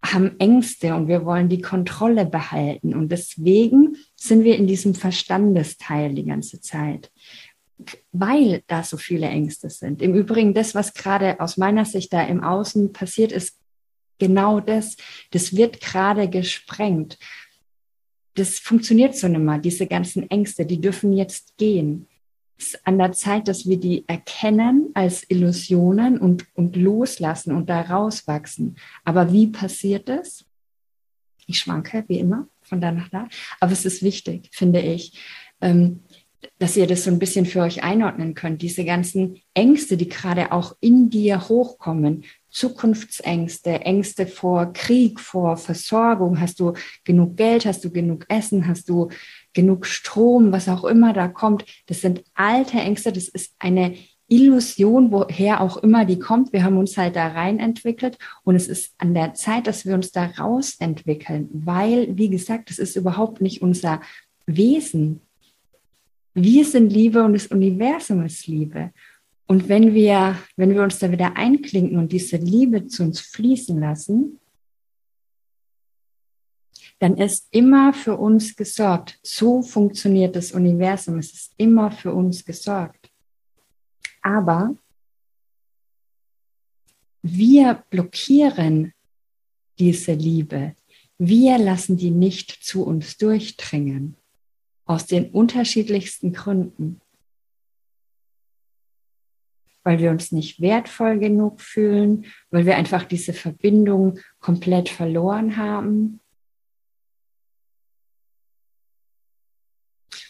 haben 0.04 0.38
Ängste 0.40 0.94
und 0.94 1.06
wir 1.06 1.25
wollen 1.25 1.49
die 1.49 1.61
Kontrolle 1.61 2.26
behalten. 2.26 2.94
Und 2.94 3.12
deswegen 3.12 3.97
sind 4.16 4.42
wir 4.42 4.56
in 4.56 4.66
diesem 4.66 4.94
Verstandesteil 4.94 6.14
die 6.14 6.25
ganze 6.25 6.61
Zeit, 6.61 7.12
weil 8.11 8.62
da 8.66 8.82
so 8.82 8.97
viele 8.97 9.26
Ängste 9.26 9.71
sind. 9.71 10.02
Im 10.02 10.14
Übrigen, 10.14 10.54
das, 10.54 10.75
was 10.75 10.94
gerade 10.94 11.38
aus 11.40 11.56
meiner 11.56 11.85
Sicht 11.85 12.12
da 12.12 12.23
im 12.23 12.42
Außen 12.42 12.92
passiert, 12.92 13.30
ist 13.30 13.59
genau 14.18 14.61
das. 14.61 14.97
Das 15.30 15.54
wird 15.54 15.80
gerade 15.80 16.28
gesprengt 16.28 17.18
das 18.34 18.58
funktioniert 18.58 19.14
so 19.14 19.28
nicht 19.28 19.40
mehr. 19.40 19.58
Diese 19.58 19.86
ganzen 19.86 20.30
Ängste, 20.30 20.64
die 20.64 20.80
dürfen 20.80 21.12
jetzt 21.12 21.56
gehen. 21.56 22.06
Es 22.58 22.74
ist 22.74 22.86
an 22.86 22.98
der 22.98 23.12
Zeit, 23.12 23.48
dass 23.48 23.66
wir 23.66 23.78
die 23.78 24.04
erkennen 24.08 24.90
als 24.94 25.28
Illusionen 25.28 26.18
und, 26.18 26.46
und 26.54 26.76
loslassen 26.76 27.54
und 27.54 27.68
da 27.68 27.80
rauswachsen. 27.82 28.76
Aber 29.04 29.32
wie 29.32 29.48
passiert 29.48 30.08
das? 30.08 30.44
Ich 31.46 31.58
schwanke, 31.58 32.04
wie 32.06 32.20
immer, 32.20 32.46
von 32.62 32.80
da 32.80 32.92
nach 32.92 33.08
da. 33.08 33.28
Aber 33.60 33.72
es 33.72 33.84
ist 33.84 34.02
wichtig, 34.02 34.48
finde 34.52 34.80
ich, 34.80 35.18
ähm, 35.60 36.00
dass 36.58 36.76
ihr 36.76 36.86
das 36.86 37.04
so 37.04 37.10
ein 37.10 37.18
bisschen 37.18 37.46
für 37.46 37.60
euch 37.60 37.82
einordnen 37.82 38.34
könnt. 38.34 38.62
Diese 38.62 38.84
ganzen 38.84 39.40
Ängste, 39.54 39.96
die 39.96 40.08
gerade 40.08 40.52
auch 40.52 40.76
in 40.80 41.10
dir 41.10 41.48
hochkommen, 41.48 42.24
Zukunftsängste, 42.52 43.80
Ängste 43.80 44.26
vor 44.26 44.73
Krieg, 44.73 45.18
vor 45.18 45.56
Versorgung. 45.56 46.40
Hast 46.40 46.61
du 46.61 46.75
genug 47.04 47.37
Geld? 47.37 47.66
Hast 47.66 47.85
du 47.85 47.90
genug 47.90 48.26
Essen? 48.28 48.68
Hast 48.68 48.88
du 48.88 49.09
genug 49.54 49.87
Strom? 49.87 50.52
Was 50.52 50.68
auch 50.68 50.85
immer 50.85 51.12
da 51.12 51.28
kommt. 51.28 51.64
Das 51.87 52.02
sind 52.02 52.23
alte 52.35 52.78
Ängste. 52.78 53.12
Das 53.12 53.28
ist 53.28 53.54
eine 53.59 53.94
Illusion, 54.28 55.12
woher 55.12 55.61
auch 55.61 55.76
immer 55.78 56.04
die 56.04 56.18
kommt. 56.18 56.52
Wir 56.52 56.64
haben 56.64 56.78
uns 56.78 56.97
halt 56.97 57.16
da 57.16 57.28
rein 57.28 57.59
entwickelt 57.59 58.16
und 58.44 58.56
es 58.56 58.66
ist 58.66 58.94
an 58.97 59.12
der 59.12 59.35
Zeit, 59.35 59.66
dass 59.66 59.85
wir 59.85 59.94
uns 59.94 60.11
da 60.11 60.25
raus 60.25 60.76
entwickeln, 60.78 61.50
weil, 61.52 62.16
wie 62.16 62.30
gesagt, 62.30 62.71
das 62.71 62.78
ist 62.78 62.97
überhaupt 62.97 63.42
nicht 63.42 63.61
unser 63.61 64.00
Wesen. 64.47 65.21
Wir 66.32 66.64
sind 66.64 66.90
Liebe 66.90 67.23
und 67.23 67.35
das 67.35 67.49
Universum 67.49 68.25
ist 68.25 68.47
Liebe. 68.47 68.92
Und 69.46 69.68
wenn 69.68 69.94
wir, 69.94 70.38
wenn 70.56 70.70
wir 70.75 70.82
uns 70.82 70.99
da 70.99 71.11
wieder 71.11 71.37
einklinken 71.37 71.99
und 71.99 72.12
diese 72.12 72.37
Liebe 72.37 72.87
zu 72.87 73.02
uns 73.02 73.20
fließen 73.20 73.78
lassen, 73.78 74.38
dann 76.99 77.16
ist 77.16 77.49
immer 77.50 77.92
für 77.92 78.16
uns 78.16 78.54
gesorgt. 78.54 79.18
So 79.22 79.62
funktioniert 79.62 80.37
das 80.37 80.52
Universum. 80.52 81.18
Es 81.18 81.32
ist 81.32 81.52
immer 81.56 81.90
für 81.90 82.12
uns 82.12 82.44
gesorgt. 82.44 83.11
Aber 84.22 84.76
wir 87.22 87.82
blockieren 87.90 88.92
diese 89.78 90.12
Liebe. 90.12 90.76
Wir 91.18 91.58
lassen 91.58 91.96
die 91.96 92.11
nicht 92.11 92.50
zu 92.64 92.84
uns 92.84 93.16
durchdringen. 93.16 94.16
Aus 94.84 95.06
den 95.06 95.30
unterschiedlichsten 95.30 96.32
Gründen 96.32 97.00
weil 99.84 99.98
wir 99.98 100.10
uns 100.10 100.32
nicht 100.32 100.60
wertvoll 100.60 101.18
genug 101.18 101.60
fühlen, 101.60 102.26
weil 102.50 102.66
wir 102.66 102.76
einfach 102.76 103.04
diese 103.04 103.32
Verbindung 103.32 104.18
komplett 104.40 104.88
verloren 104.88 105.56
haben. 105.56 106.20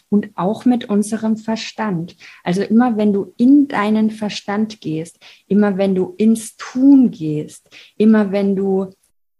Und 0.09 0.29
auch 0.35 0.65
mit 0.65 0.89
unserem 0.89 1.37
Verstand. 1.37 2.15
Also 2.43 2.61
immer 2.61 2.97
wenn 2.97 3.13
du 3.13 3.33
in 3.37 3.67
deinen 3.67 4.11
Verstand 4.11 4.79
gehst, 4.79 5.19
immer 5.47 5.77
wenn 5.77 5.95
du 5.95 6.13
ins 6.17 6.55
Tun 6.55 7.09
gehst, 7.09 7.67
immer 7.97 8.31
wenn 8.31 8.55
du 8.55 8.93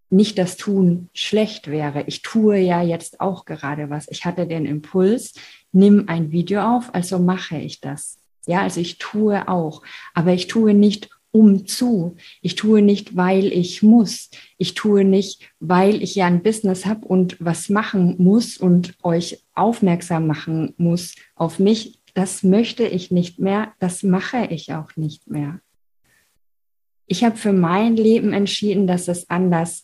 nicht 0.09 0.37
das 0.37 0.57
Tun 0.57 1.09
schlecht 1.13 1.67
wäre. 1.67 2.03
Ich 2.07 2.21
tue 2.21 2.57
ja 2.57 2.81
jetzt 2.81 3.19
auch 3.19 3.45
gerade 3.45 3.89
was. 3.89 4.07
Ich 4.09 4.25
hatte 4.25 4.47
den 4.47 4.65
Impuls, 4.65 5.33
nimm 5.71 6.05
ein 6.07 6.31
Video 6.31 6.61
auf, 6.61 6.93
also 6.93 7.19
mache 7.19 7.57
ich 7.57 7.81
das. 7.81 8.22
Ja, 8.45 8.61
also 8.61 8.81
ich 8.81 8.97
tue 8.97 9.47
auch, 9.47 9.81
aber 10.13 10.33
ich 10.33 10.47
tue 10.47 10.73
nicht 10.73 11.09
um 11.33 11.65
zu. 11.65 12.15
Ich 12.41 12.55
tue 12.55 12.81
nicht, 12.83 13.15
weil 13.15 13.45
ich 13.45 13.81
muss. 13.81 14.29
Ich 14.57 14.75
tue 14.75 15.03
nicht, 15.03 15.49
weil 15.59 16.01
ich 16.03 16.13
ja 16.13 16.27
ein 16.27 16.43
Business 16.43 16.85
habe 16.85 17.07
und 17.07 17.37
was 17.39 17.69
machen 17.69 18.15
muss 18.19 18.57
und 18.57 18.95
euch 19.01 19.43
aufmerksam 19.55 20.27
machen 20.27 20.73
muss 20.77 21.15
auf 21.35 21.57
mich. 21.57 21.99
Das 22.13 22.43
möchte 22.43 22.83
ich 22.83 23.09
nicht 23.09 23.39
mehr. 23.39 23.73
Das 23.79 24.03
mache 24.03 24.45
ich 24.51 24.73
auch 24.73 24.95
nicht 24.95 25.27
mehr. 25.27 25.59
Ich 27.07 27.23
habe 27.23 27.35
für 27.35 27.53
mein 27.53 27.95
Leben 27.95 28.31
entschieden, 28.31 28.85
dass 28.85 29.07
es 29.07 29.27
anders 29.29 29.83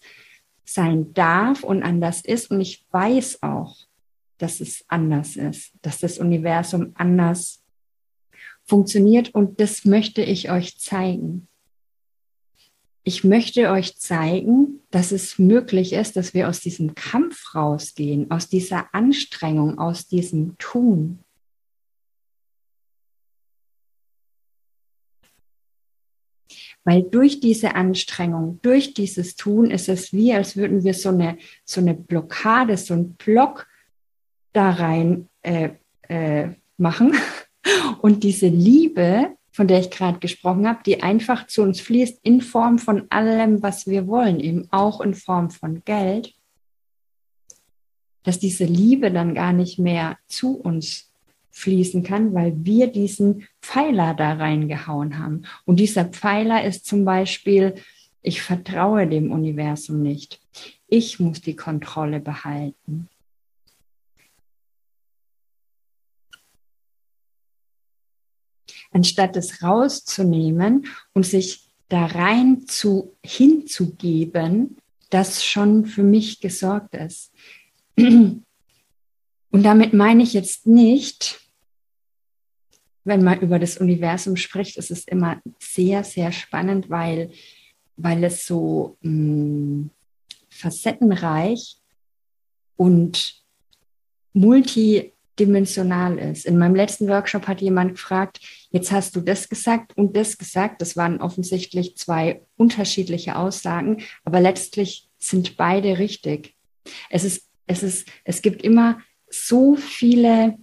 sein 0.66 1.14
darf 1.16 1.64
und 1.64 1.82
anders 1.82 2.22
ist. 2.22 2.52
Und 2.52 2.62
ich 2.62 2.86
weiß 2.92 3.42
auch, 3.42 3.76
dass 4.38 4.62
es 4.62 4.86
anders 4.88 5.36
ist, 5.36 5.74
dass 5.82 5.98
das 5.98 6.20
Universum 6.20 6.92
anders 6.94 7.59
funktioniert. 8.70 9.34
Und 9.34 9.60
das 9.60 9.84
möchte 9.84 10.22
ich 10.22 10.52
euch 10.52 10.80
zeigen. 10.80 11.48
Ich 13.04 13.24
möchte 13.24 13.72
euch 13.72 13.98
zeigen, 13.98 14.82
dass 14.92 15.12
es 15.12 15.40
möglich 15.40 15.94
ist, 15.94 16.16
dass 16.16 16.34
wir 16.34 16.48
aus 16.48 16.60
diesem 16.60 16.96
Kampf 16.96 17.56
rausgehen, 17.56 18.30
aus 18.30 18.50
dieser 18.50 18.94
Anstrengung, 18.94 19.80
aus 19.80 20.08
diesem 20.08 20.58
Tun. 20.58 21.20
Weil 26.84 27.04
durch 27.04 27.40
diese 27.40 27.76
Anstrengung, 27.76 28.60
durch 28.62 28.94
dieses 28.94 29.36
Tun 29.36 29.72
ist 29.72 29.90
es 29.90 30.14
wie, 30.14 30.34
als 30.34 30.56
würden 30.56 30.84
wir 30.84 30.94
so 30.94 31.10
eine, 31.10 31.38
so 31.66 31.82
eine 31.82 31.94
Blockade, 31.94 32.78
so 32.78 32.94
einen 32.94 33.16
Block 33.16 33.68
da 34.54 34.72
rein 34.72 35.30
äh, 35.42 35.70
äh, 36.08 36.50
machen. 36.78 37.14
Und 38.02 38.24
diese 38.24 38.48
Liebe, 38.48 39.36
von 39.52 39.68
der 39.68 39.80
ich 39.80 39.90
gerade 39.90 40.20
gesprochen 40.20 40.68
habe, 40.68 40.80
die 40.86 41.04
einfach 41.04 41.48
zu 41.48 41.62
uns 41.62 41.82
fließt 41.82 42.20
in 42.24 42.42
Form 42.42 42.80
von 42.80 43.08
allem, 43.10 43.62
was 43.62 43.88
wir 43.88 44.08
wollen, 44.08 44.40
eben 44.40 44.68
auch 44.72 45.02
in 45.02 45.14
Form 45.14 45.50
von 45.50 45.84
Geld, 45.84 46.34
dass 48.24 48.40
diese 48.40 48.66
Liebe 48.66 49.12
dann 49.12 49.34
gar 49.34 49.54
nicht 49.54 49.80
mehr 49.80 50.18
zu 50.28 50.56
uns 50.56 51.12
fließen 51.52 52.04
kann, 52.04 52.34
weil 52.34 52.54
wir 52.64 52.88
diesen 52.88 53.48
Pfeiler 53.62 54.14
da 54.14 54.34
reingehauen 54.34 55.20
haben. 55.20 55.44
Und 55.66 55.80
dieser 55.80 56.06
Pfeiler 56.06 56.64
ist 56.64 56.86
zum 56.86 57.04
Beispiel, 57.06 57.76
ich 58.22 58.42
vertraue 58.42 59.08
dem 59.08 59.32
Universum 59.32 60.02
nicht. 60.02 60.40
Ich 60.88 61.20
muss 61.20 61.42
die 61.42 61.56
Kontrolle 61.56 62.20
behalten. 62.20 63.10
Anstatt 68.92 69.36
es 69.38 69.62
rauszunehmen 69.62 70.88
und 71.14 71.26
sich 71.26 71.70
da 71.90 72.06
rein 72.06 72.66
zu, 72.68 73.16
hinzugeben, 73.24 74.78
das 75.10 75.44
schon 75.44 75.86
für 75.86 76.04
mich 76.04 76.40
gesorgt 76.40 76.96
ist. 76.96 77.32
Und 79.52 79.64
damit 79.64 79.94
meine 79.94 80.24
ich 80.24 80.34
jetzt 80.34 80.68
nicht, 80.68 81.40
wenn 83.04 83.24
man 83.24 83.42
über 83.42 83.58
das 83.58 83.78
Universum 83.78 84.36
spricht, 84.36 84.78
ist 84.78 84.92
es 84.92 85.08
immer 85.08 85.42
sehr, 85.60 86.04
sehr 86.04 86.32
spannend, 86.32 86.90
weil, 86.90 87.32
weil 87.98 88.24
es 88.24 88.46
so 88.46 88.98
mh, 89.02 89.12
mm, 89.12 89.90
facettenreich 90.50 91.78
und 92.76 93.44
multidimensional 95.40 96.18
ist. 96.18 96.46
In 96.46 96.58
meinem 96.58 96.76
letzten 96.76 97.08
Workshop 97.08 97.48
hat 97.48 97.62
jemand 97.62 97.94
gefragt, 97.94 98.40
jetzt 98.72 98.92
hast 98.92 99.16
du 99.16 99.22
das 99.22 99.50
gesagt 99.50 99.96
und 99.98 100.16
das 100.16 100.38
gesagt. 100.38 100.82
Das 100.82 100.98
waren 100.98 101.22
offensichtlich 101.22 101.96
zwei 101.98 102.42
unterschiedliche 102.58 103.36
Aussagen, 103.36 104.04
aber 104.24 104.40
letztlich 104.40 105.10
sind 105.18 105.58
beide 105.58 105.98
richtig. 106.00 106.56
Es 107.10 107.24
ist, 107.24 107.48
es 107.68 107.84
ist, 107.84 108.08
es 108.24 108.42
gibt 108.42 108.64
immer 108.64 109.00
so 109.30 109.76
viele 109.76 110.58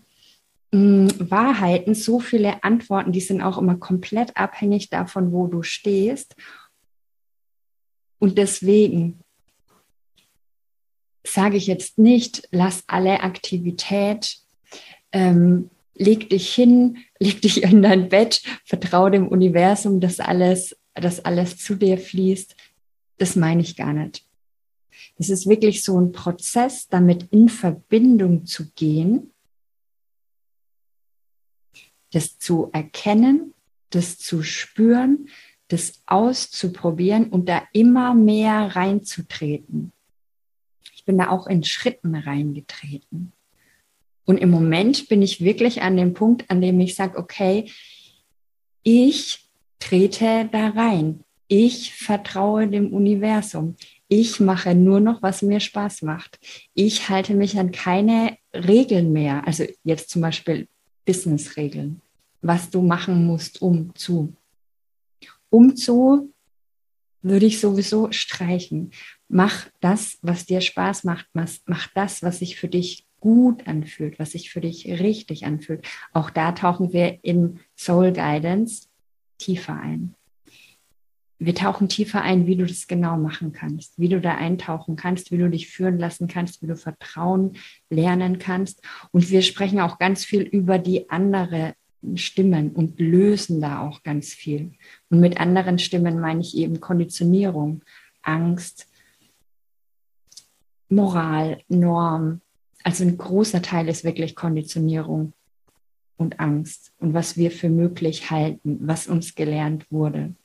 mh, 0.73 1.11
hm, 1.11 1.31
Wahrheiten, 1.31 1.95
so 1.95 2.21
viele 2.21 2.63
Antworten, 2.63 3.13
die 3.13 3.21
sind 3.21 3.43
auch 3.43 3.59
immer 3.59 3.77
komplett 3.77 4.37
abhängig 4.37 4.91
davon, 4.91 5.33
wo 5.33 5.47
du 5.47 5.63
stehst. 5.63 6.37
Und 8.19 8.39
deswegen 8.39 9.21
sage 11.25 11.57
ich 11.57 11.67
jetzt 11.67 11.99
nicht, 11.99 12.49
lass 12.51 12.85
alle 12.87 13.21
Aktivität, 13.21 14.46
ähm, 15.17 15.71
leg 15.95 16.29
dich 16.29 16.55
hin, 16.55 16.99
leg 17.19 17.41
dich 17.41 17.63
in 17.63 17.81
dein 17.81 18.11
Bett, 18.11 18.43
vertraue 18.65 19.11
dem 19.11 19.29
Universum, 19.29 19.99
dass 19.99 20.21
alles, 20.21 20.77
dass 20.93 21.25
alles 21.25 21.57
zu 21.57 21.75
dir 21.75 21.97
fließt. 21.97 22.55
Das 23.17 23.35
meine 23.35 23.63
ich 23.63 23.77
gar 23.77 23.95
nicht. 23.95 24.27
Es 25.19 25.31
ist 25.31 25.47
wirklich 25.49 25.83
so 25.83 25.99
ein 25.99 26.13
Prozess, 26.13 26.89
damit 26.89 27.33
in 27.33 27.49
Verbindung 27.49 28.45
zu 28.45 28.71
gehen, 28.73 29.33
das 32.13 32.39
zu 32.39 32.69
erkennen, 32.73 33.55
das 33.89 34.19
zu 34.19 34.43
spüren, 34.43 35.31
das 35.69 36.03
auszuprobieren 36.05 37.31
und 37.31 37.49
da 37.49 37.63
immer 37.73 38.15
mehr 38.15 38.77
reinzutreten. 38.77 39.93
Ich 40.95 41.07
bin 41.07 41.17
da 41.17 41.31
auch 41.31 41.47
in 41.47 41.65
Schritten 41.65 42.15
reingetreten. 42.15 43.33
Und 44.27 44.39
im 44.39 44.51
Moment 44.51 45.09
bin 45.09 45.23
ich 45.23 45.43
wirklich 45.43 45.83
an 45.83 45.97
dem 45.97 46.13
Punkt, 46.13 46.51
an 46.51 46.61
dem 46.61 46.79
ich 46.81 46.95
sage, 46.95 47.17
okay, 47.17 47.71
ich 48.83 49.49
trete 49.79 50.49
da 50.53 50.69
rein. 50.69 51.25
Ich 51.49 51.95
vertraue 51.95 52.67
dem 52.67 52.93
Universum. 52.93 53.77
Ich 54.09 54.41
mache 54.41 54.75
nur 54.75 54.99
noch, 54.99 55.23
was 55.23 55.43
mir 55.43 55.61
Spaß 55.61 56.03
macht. 56.03 56.41
Ich 56.75 57.09
halte 57.09 57.35
mich 57.35 57.59
an 57.59 57.71
keine 57.71 58.37
Regeln 58.53 59.13
mehr. 59.13 59.47
Also 59.47 59.65
jetzt 59.85 60.11
zum 60.11 60.23
Beispiel 60.23 60.69
Business-Regeln, 61.05 62.03
was 62.43 62.71
du 62.71 62.83
machen 62.83 63.27
musst, 63.27 63.63
um 63.63 63.95
zu. 63.95 64.35
Um 65.51 65.77
zu 65.77 66.33
würde 67.23 67.47
ich 67.47 67.61
sowieso 67.61 68.11
streichen. 68.11 68.91
Mach 69.29 69.67
das, 69.81 70.19
was 70.23 70.47
dir 70.47 70.61
Spaß 70.61 71.05
macht. 71.05 71.27
Mach 71.33 71.89
das, 71.95 72.23
was 72.23 72.41
sich 72.41 72.57
für 72.57 72.69
dich 72.69 73.06
gut 73.21 73.67
anfühlt, 73.67 74.19
was 74.19 74.33
sich 74.33 74.51
für 74.51 74.61
dich 74.61 74.87
richtig 74.87 75.47
anfühlt. 75.47 75.87
Auch 76.13 76.31
da 76.31 76.53
tauchen 76.53 76.93
wir 76.93 77.19
in 77.23 77.61
Soul 77.77 78.13
Guidance 78.13 78.89
tiefer 79.39 79.75
ein 79.75 80.15
wir 81.39 81.55
tauchen 81.55 81.89
tiefer 81.89 82.23
ein, 82.23 82.47
wie 82.47 82.57
du 82.57 82.65
das 82.65 82.87
genau 82.87 83.17
machen 83.19 83.53
kannst, 83.53 83.99
wie 83.99 84.09
du 84.09 84.21
da 84.21 84.37
eintauchen 84.37 84.97
kannst, 84.97 85.31
wie 85.31 85.39
du 85.39 85.51
dich 85.51 85.69
führen 85.69 85.99
lassen 85.99 86.29
kannst, 86.29 86.63
wie 86.63 86.67
du 86.67 86.77
Vertrauen 86.77 87.57
lernen 87.91 88.39
kannst. 88.39 88.83
Und 89.13 89.31
wir 89.31 89.43
sprechen 89.43 89.81
auch 89.81 89.99
ganz 89.99 90.25
viel 90.25 90.43
über 90.43 90.79
die 90.79 91.11
andere 91.11 91.75
Stimmen 92.15 92.71
und 92.71 92.99
lösen 93.01 93.61
da 93.61 93.81
auch 93.81 94.03
ganz 94.03 94.33
viel. 94.33 94.73
Und 95.11 95.21
mit 95.21 95.39
anderen 95.39 95.79
Stimmen 95.79 96.21
meine 96.21 96.41
ich 96.41 96.57
eben 96.57 96.81
Konditionierung, 96.81 97.83
Angst, 98.23 98.89
Moral, 100.89 101.61
Norm. 101.69 102.41
Also 102.87 103.03
ein 103.03 103.19
großer 103.19 103.63
Teil 103.63 103.89
ist 103.89 104.05
wirklich 104.05 104.37
Konditionierung 104.37 105.33
und 106.17 106.39
Angst 106.39 106.93
und 107.01 107.15
was 107.15 107.37
wir 107.37 107.51
für 107.51 107.69
möglich 107.69 108.31
halten, 108.31 108.79
was 108.81 109.09
uns 109.09 109.35
gelernt 109.35 109.91
wurde. 109.91 110.37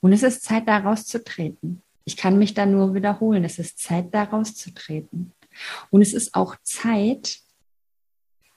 Und 0.00 0.14
es 0.14 0.22
ist 0.22 0.42
Zeit, 0.42 0.66
da 0.66 0.78
rauszutreten. 0.78 1.82
Ich 2.06 2.16
kann 2.16 2.38
mich 2.38 2.54
da 2.54 2.64
nur 2.64 2.94
wiederholen. 2.94 3.44
Es 3.44 3.58
ist 3.58 3.78
Zeit, 3.78 4.14
da 4.14 4.22
rauszutreten. 4.22 5.32
Und 5.90 6.00
es 6.00 6.14
ist 6.14 6.34
auch 6.34 6.56
Zeit, 6.62 7.40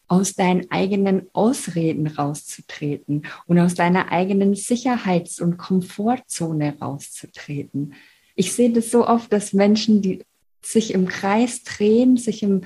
aus 0.08 0.36
deinen 0.36 0.71
eigenen 0.71 1.27
Ausreden 1.34 2.08
rauszutreten 2.08 3.27
und 3.45 3.60
aus 3.60 3.73
deiner 3.73 4.10
eigenen 4.10 4.56
Sicherheits- 4.56 5.41
und 5.41 5.58
Komfortzone 5.58 6.77
rauszutreten. 6.80 7.93
Ich 8.36 8.53
sehe 8.53 8.71
das 8.71 8.89
so 8.89 9.06
oft, 9.06 9.34
dass 9.34 9.51
Menschen, 9.51 10.01
die 10.01 10.23
sich 10.62 10.93
im 10.93 11.08
Kreis 11.08 11.63
drehen, 11.63 12.17
sich 12.17 12.43
im 12.43 12.62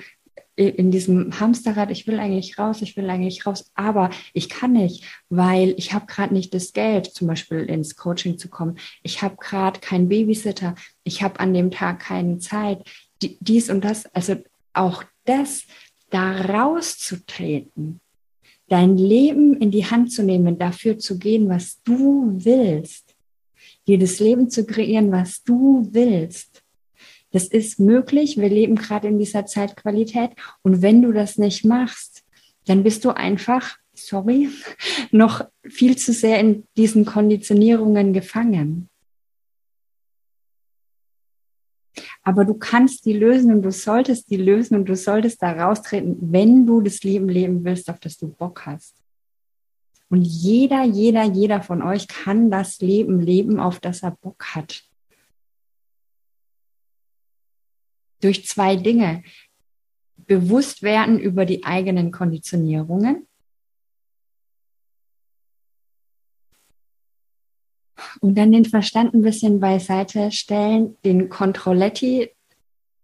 in 0.56 0.92
diesem 0.92 1.40
Hamsterrad, 1.40 1.92
ich 1.92 2.08
will 2.08 2.20
eigentlich 2.20 2.60
raus, 2.60 2.82
ich 2.82 2.98
will 2.98 3.10
eigentlich 3.10 3.46
raus, 3.46 3.72
aber 3.74 4.10
ich 4.34 4.50
kann 4.50 4.74
nicht, 4.74 5.06
weil 5.30 5.74
ich 5.78 5.94
habe 5.94 6.06
gerade 6.08 6.34
nicht 6.34 6.54
das 6.54 6.74
Geld, 6.74 7.06
zum 7.08 7.28
Beispiel 7.28 7.60
ins 7.62 7.96
Coaching 7.96 8.38
zu 8.38 8.50
kommen. 8.50 8.78
Ich 9.02 9.22
habe 9.22 9.38
gerade 9.38 9.80
keinen 9.80 10.10
Babysitter, 10.10 10.76
ich 11.04 11.24
habe 11.24 11.40
an 11.40 11.54
dem 11.54 11.72
Tag 11.72 12.00
keine 12.00 12.38
Zeit, 12.40 12.84
dies 13.22 13.70
und 13.70 13.84
das. 13.84 14.06
Also 14.14 14.36
auch 14.74 15.04
das, 15.26 15.64
da 16.10 16.42
rauszutreten, 16.42 18.02
dein 18.68 18.98
Leben 18.98 19.56
in 19.58 19.72
die 19.72 19.86
Hand 19.86 20.12
zu 20.12 20.22
nehmen, 20.22 20.60
dafür 20.60 21.00
zu 21.00 21.18
gehen, 21.18 21.48
was 21.50 21.82
du 21.84 22.34
willst, 22.34 23.16
dir 23.88 23.98
das 23.98 24.20
Leben 24.20 24.50
zu 24.50 24.66
kreieren, 24.66 25.12
was 25.12 25.44
du 25.44 25.88
willst. 25.92 26.61
Das 27.32 27.46
ist 27.46 27.80
möglich. 27.80 28.38
Wir 28.38 28.50
leben 28.50 28.76
gerade 28.76 29.08
in 29.08 29.18
dieser 29.18 29.46
Zeitqualität. 29.46 30.32
Und 30.62 30.82
wenn 30.82 31.02
du 31.02 31.12
das 31.12 31.38
nicht 31.38 31.66
machst, 31.66 32.24
dann 32.66 32.84
bist 32.84 33.06
du 33.06 33.12
einfach, 33.12 33.78
sorry, 33.94 34.50
noch 35.12 35.46
viel 35.64 35.98
zu 35.98 36.14
sehr 36.14 36.40
in 36.40 36.68
diesen 36.78 37.06
Konditionierungen 37.06 38.14
gefangen. 38.14 38.90
Aber 42.24 42.46
du 42.46 42.54
kannst 42.54 43.06
die 43.06 43.14
lösen 43.14 43.52
und 43.52 43.64
du 43.64 43.72
solltest 43.72 44.30
die 44.30 44.38
lösen 44.38 44.76
und 44.76 44.88
du 44.88 44.96
solltest 44.96 45.42
da 45.42 45.52
raustreten, 45.52 46.18
wenn 46.32 46.66
du 46.66 46.82
das 46.82 47.04
Leben 47.04 47.28
leben 47.28 47.64
willst, 47.64 47.90
auf 47.90 48.00
das 48.00 48.18
du 48.18 48.28
Bock 48.28 48.66
hast. 48.66 48.96
Und 50.10 50.22
jeder, 50.22 50.84
jeder, 50.84 51.24
jeder 51.24 51.62
von 51.62 51.82
euch 51.82 52.08
kann 52.08 52.52
das 52.52 52.80
Leben 52.80 53.22
leben, 53.22 53.60
auf 53.60 53.80
das 53.80 54.04
er 54.04 54.12
Bock 54.12 54.44
hat. 54.56 54.84
Durch 58.22 58.46
zwei 58.46 58.76
Dinge. 58.76 59.24
Bewusst 60.18 60.82
werden 60.84 61.20
über 61.20 61.46
die 61.46 61.64
eigenen 61.66 62.12
Konditionierungen 62.12 63.28
Und 68.20 68.38
dann 68.38 68.52
den 68.52 68.66
Verstand 68.66 69.14
ein 69.14 69.22
bisschen 69.22 69.60
beiseite 69.60 70.32
stellen, 70.32 70.98
den 71.06 71.30
Controletti 71.30 72.30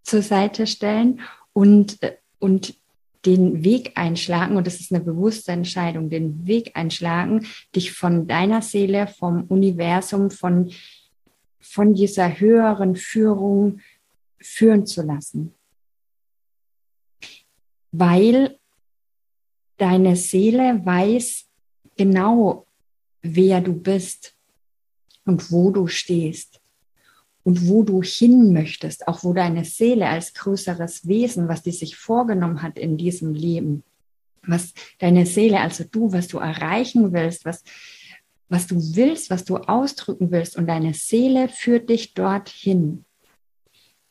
zur 0.03 0.21
Seite 0.21 0.67
stellen 0.67 1.21
und, 1.53 1.99
und 2.39 2.75
den 3.25 3.63
Weg 3.63 3.91
einschlagen, 3.95 4.55
und 4.55 4.67
das 4.67 4.79
ist 4.79 4.91
eine 4.91 5.03
bewusste 5.03 5.51
Entscheidung, 5.51 6.09
den 6.09 6.47
Weg 6.47 6.71
einschlagen, 6.75 7.45
dich 7.75 7.91
von 7.91 8.27
deiner 8.27 8.61
Seele, 8.61 9.07
vom 9.07 9.43
Universum, 9.45 10.31
von, 10.31 10.71
von 11.59 11.93
dieser 11.93 12.39
höheren 12.39 12.95
Führung 12.95 13.79
führen 14.39 14.85
zu 14.85 15.01
lassen. 15.01 15.53
Weil 17.91 18.59
deine 19.77 20.15
Seele 20.15 20.85
weiß 20.85 21.45
genau, 21.95 22.67
wer 23.21 23.61
du 23.61 23.73
bist 23.73 24.35
und 25.25 25.51
wo 25.51 25.71
du 25.71 25.87
stehst 25.87 26.61
und 27.43 27.67
wo 27.67 27.83
du 27.83 28.01
hin 28.01 28.51
möchtest, 28.51 29.07
auch 29.07 29.23
wo 29.23 29.33
deine 29.33 29.65
Seele 29.65 30.07
als 30.07 30.33
größeres 30.33 31.07
Wesen, 31.07 31.47
was 31.47 31.63
die 31.63 31.71
sich 31.71 31.95
vorgenommen 31.95 32.61
hat 32.61 32.77
in 32.77 32.97
diesem 32.97 33.33
Leben, 33.33 33.83
was 34.45 34.73
deine 34.99 35.25
Seele, 35.25 35.59
also 35.59 35.83
du, 35.83 36.11
was 36.11 36.27
du 36.27 36.39
erreichen 36.39 37.13
willst, 37.13 37.45
was, 37.45 37.63
was 38.49 38.67
du 38.67 38.75
willst, 38.95 39.29
was 39.29 39.43
du 39.45 39.57
ausdrücken 39.57 40.31
willst 40.31 40.57
und 40.57 40.67
deine 40.67 40.93
Seele 40.93 41.49
führt 41.49 41.89
dich 41.89 42.13
dorthin. 42.13 43.05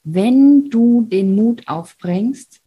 Wenn 0.09 0.71
du 0.71 1.03
den 1.03 1.35
Mut 1.35 1.66
aufbringst, 1.66 2.61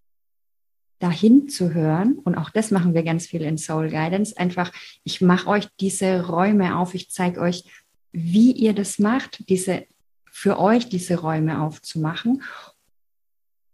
dahin 0.99 1.47
zu 1.47 1.73
hören, 1.73 2.19
und 2.19 2.35
auch 2.35 2.49
das 2.49 2.69
machen 2.69 2.93
wir 2.93 3.03
ganz 3.03 3.27
viel 3.27 3.43
in 3.43 3.57
Soul 3.57 3.89
Guidance, 3.89 4.37
einfach, 4.37 4.73
ich 5.05 5.21
mache 5.21 5.47
euch 5.47 5.69
diese 5.79 6.27
Räume 6.27 6.77
auf, 6.77 6.93
ich 6.95 7.09
zeige 7.09 7.39
euch, 7.39 7.63
wie 8.11 8.51
ihr 8.51 8.73
das 8.73 8.99
macht, 8.99 9.47
diese 9.47 9.85
für 10.29 10.59
euch 10.59 10.89
diese 10.89 11.17
Räume 11.17 11.61
aufzumachen, 11.61 12.43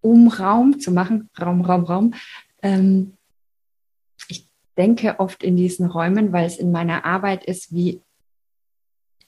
um 0.02 0.28
Raum 0.28 0.80
zu 0.80 0.92
machen, 0.92 1.32
Raum, 1.42 1.62
Raum, 1.62 1.86
Raum. 1.86 2.14
Ähm, 2.62 3.14
ich 4.28 4.48
denke 4.78 5.20
oft 5.20 5.42
in 5.42 5.58
diesen 5.58 5.88
Räumen, 5.88 6.32
weil 6.32 6.46
es 6.46 6.58
in 6.58 6.72
meiner 6.72 7.04
Arbeit 7.04 7.46
ist, 7.46 7.74
wie 7.74 8.02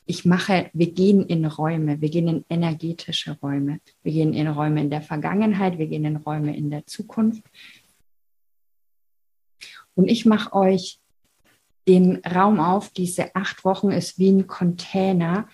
ich 0.08 0.24
mache, 0.24 0.70
wir 0.74 0.92
gehen 0.92 1.26
in 1.28 1.46
Räume, 1.46 2.02
wir 2.02 2.10
gehen 2.10 2.30
in 2.30 2.46
energetische 2.50 3.38
Räume, 3.42 3.82
wir 4.04 4.14
gehen 4.14 4.34
in 4.34 4.48
Räume 4.48 4.82
in 4.82 4.90
der 4.90 5.02
Vergangenheit, 5.02 5.78
wir 5.78 5.88
gehen 5.88 6.06
in 6.06 6.16
Räume 6.16 6.56
in 6.56 6.70
der 6.70 6.88
Zukunft. 6.88 7.44
Und 9.96 10.08
ich 10.08 10.26
mache 10.26 10.54
euch 10.54 11.00
den 11.88 12.18
Raum 12.26 12.60
auf. 12.62 12.90
Diese 12.90 13.36
acht 13.36 13.66
Wochen 13.66 13.92
ist 13.92 14.18
wie 14.18 14.30
ein 14.30 14.48
Container, 14.48 15.50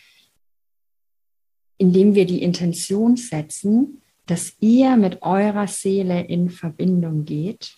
in 1.77 1.91
dem 1.91 2.13
wir 2.13 2.25
die 2.25 2.43
Intention 2.43 3.17
setzen, 3.17 4.03
dass 4.27 4.55
ihr 4.59 4.95
mit 4.97 5.23
eurer 5.23 5.67
Seele 5.67 6.21
in 6.21 6.51
Verbindung 6.51 7.25
geht, 7.25 7.75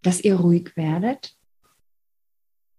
dass 0.00 0.20
ihr 0.22 0.36
ruhig 0.36 0.76
werdet, 0.76 1.36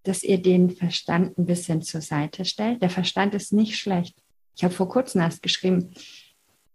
dass 0.07 0.23
ihr 0.23 0.41
den 0.41 0.69
Verstand 0.69 1.37
ein 1.37 1.45
bisschen 1.45 1.81
zur 1.81 2.01
Seite 2.01 2.45
stellt. 2.45 2.81
Der 2.81 2.89
Verstand 2.89 3.33
ist 3.33 3.53
nicht 3.53 3.77
schlecht. 3.77 4.15
Ich 4.55 4.63
habe 4.63 4.73
vor 4.73 4.89
kurzem 4.89 5.21
erst 5.21 5.41
geschrieben, 5.41 5.91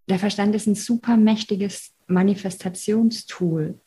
der 0.08 0.18
Verstand 0.18 0.54
ist 0.54 0.66
ein 0.66 0.74
super 0.74 1.16
mächtiges 1.16 1.92
Manifestationstool 2.06 3.80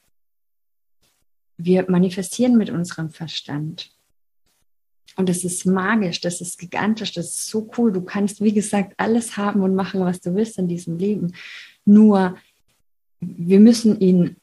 wir 1.57 1.89
manifestieren 1.89 2.57
mit 2.57 2.69
unserem 2.69 3.09
Verstand. 3.09 3.91
Und 5.15 5.29
das 5.29 5.43
ist 5.43 5.65
magisch, 5.65 6.21
das 6.21 6.41
ist 6.41 6.57
gigantisch, 6.57 7.13
das 7.13 7.27
ist 7.27 7.47
so 7.47 7.69
cool. 7.77 7.91
Du 7.91 8.01
kannst, 8.01 8.41
wie 8.41 8.53
gesagt, 8.53 8.93
alles 8.97 9.37
haben 9.37 9.61
und 9.61 9.75
machen, 9.75 10.01
was 10.01 10.19
du 10.21 10.33
willst 10.33 10.57
in 10.57 10.67
diesem 10.67 10.97
Leben. 10.97 11.33
Nur 11.85 12.37
wir 13.19 13.59
müssen 13.59 13.99
ihn 13.99 14.37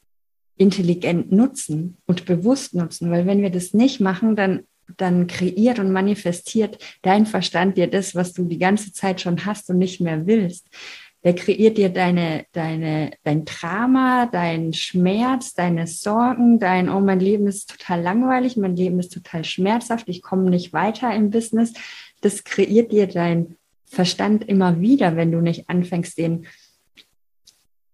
intelligent 0.57 1.33
nutzen 1.33 1.97
und 2.07 2.25
bewusst 2.25 2.75
nutzen, 2.75 3.11
weil 3.11 3.27
wenn 3.27 3.43
wir 3.43 3.51
das 3.51 3.75
nicht 3.75 4.01
machen, 4.01 4.37
dann, 4.37 4.61
dann 4.97 5.27
kreiert 5.27 5.79
und 5.79 5.93
manifestiert 5.93 6.79
dein 7.03 7.27
Verstand 7.27 7.77
dir 7.77 7.87
das, 7.87 8.15
was 8.15 8.33
du 8.33 8.45
die 8.45 8.59
ganze 8.59 8.93
Zeit 8.93 9.21
schon 9.21 9.45
hast 9.47 9.71
und 9.71 9.79
nicht 9.79 10.01
mehr 10.01 10.27
willst 10.27 10.67
der 11.23 11.35
kreiert 11.35 11.77
dir 11.77 11.91
deine, 11.91 12.47
deine, 12.53 13.13
dein 13.25 13.45
Drama, 13.45 14.27
dein 14.27 14.73
Schmerz, 14.73 15.53
deine 15.53 15.87
Sorgen, 15.87 16.59
dein, 16.59 16.89
oh, 16.89 17.01
mein 17.01 17.21
Leben 17.21 17.47
ist 17.47 17.71
total 17.71 18.01
langweilig, 18.01 18.57
mein 18.57 18.75
Leben 18.75 18.99
ist 18.99 19.13
total 19.13 19.45
schmerzhaft, 19.45 20.09
ich 20.09 20.23
komme 20.23 20.49
nicht 20.49 20.73
weiter 20.73 21.15
im 21.15 21.31
Business. 21.31 21.75
Das 22.23 22.45
kreiert 22.45 22.93
dir 22.93 23.07
dein 23.07 23.57
Verstand 23.85 24.49
immer 24.49 24.81
wieder, 24.81 25.17
wenn 25.17 25.33
du 25.33 25.41
nicht 25.41 25.69
anfängst, 25.69 26.17
den 26.17 26.47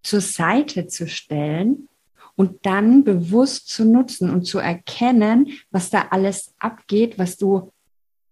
zur 0.03 0.21
Seite 0.21 0.87
zu 0.87 1.09
stellen 1.09 1.89
und 2.37 2.65
dann 2.65 3.03
bewusst 3.03 3.69
zu 3.69 3.85
nutzen 3.85 4.31
und 4.31 4.45
zu 4.45 4.59
erkennen, 4.59 5.49
was 5.71 5.91
da 5.91 6.09
alles 6.11 6.55
abgeht, 6.59 7.19
was 7.19 7.37
du 7.37 7.73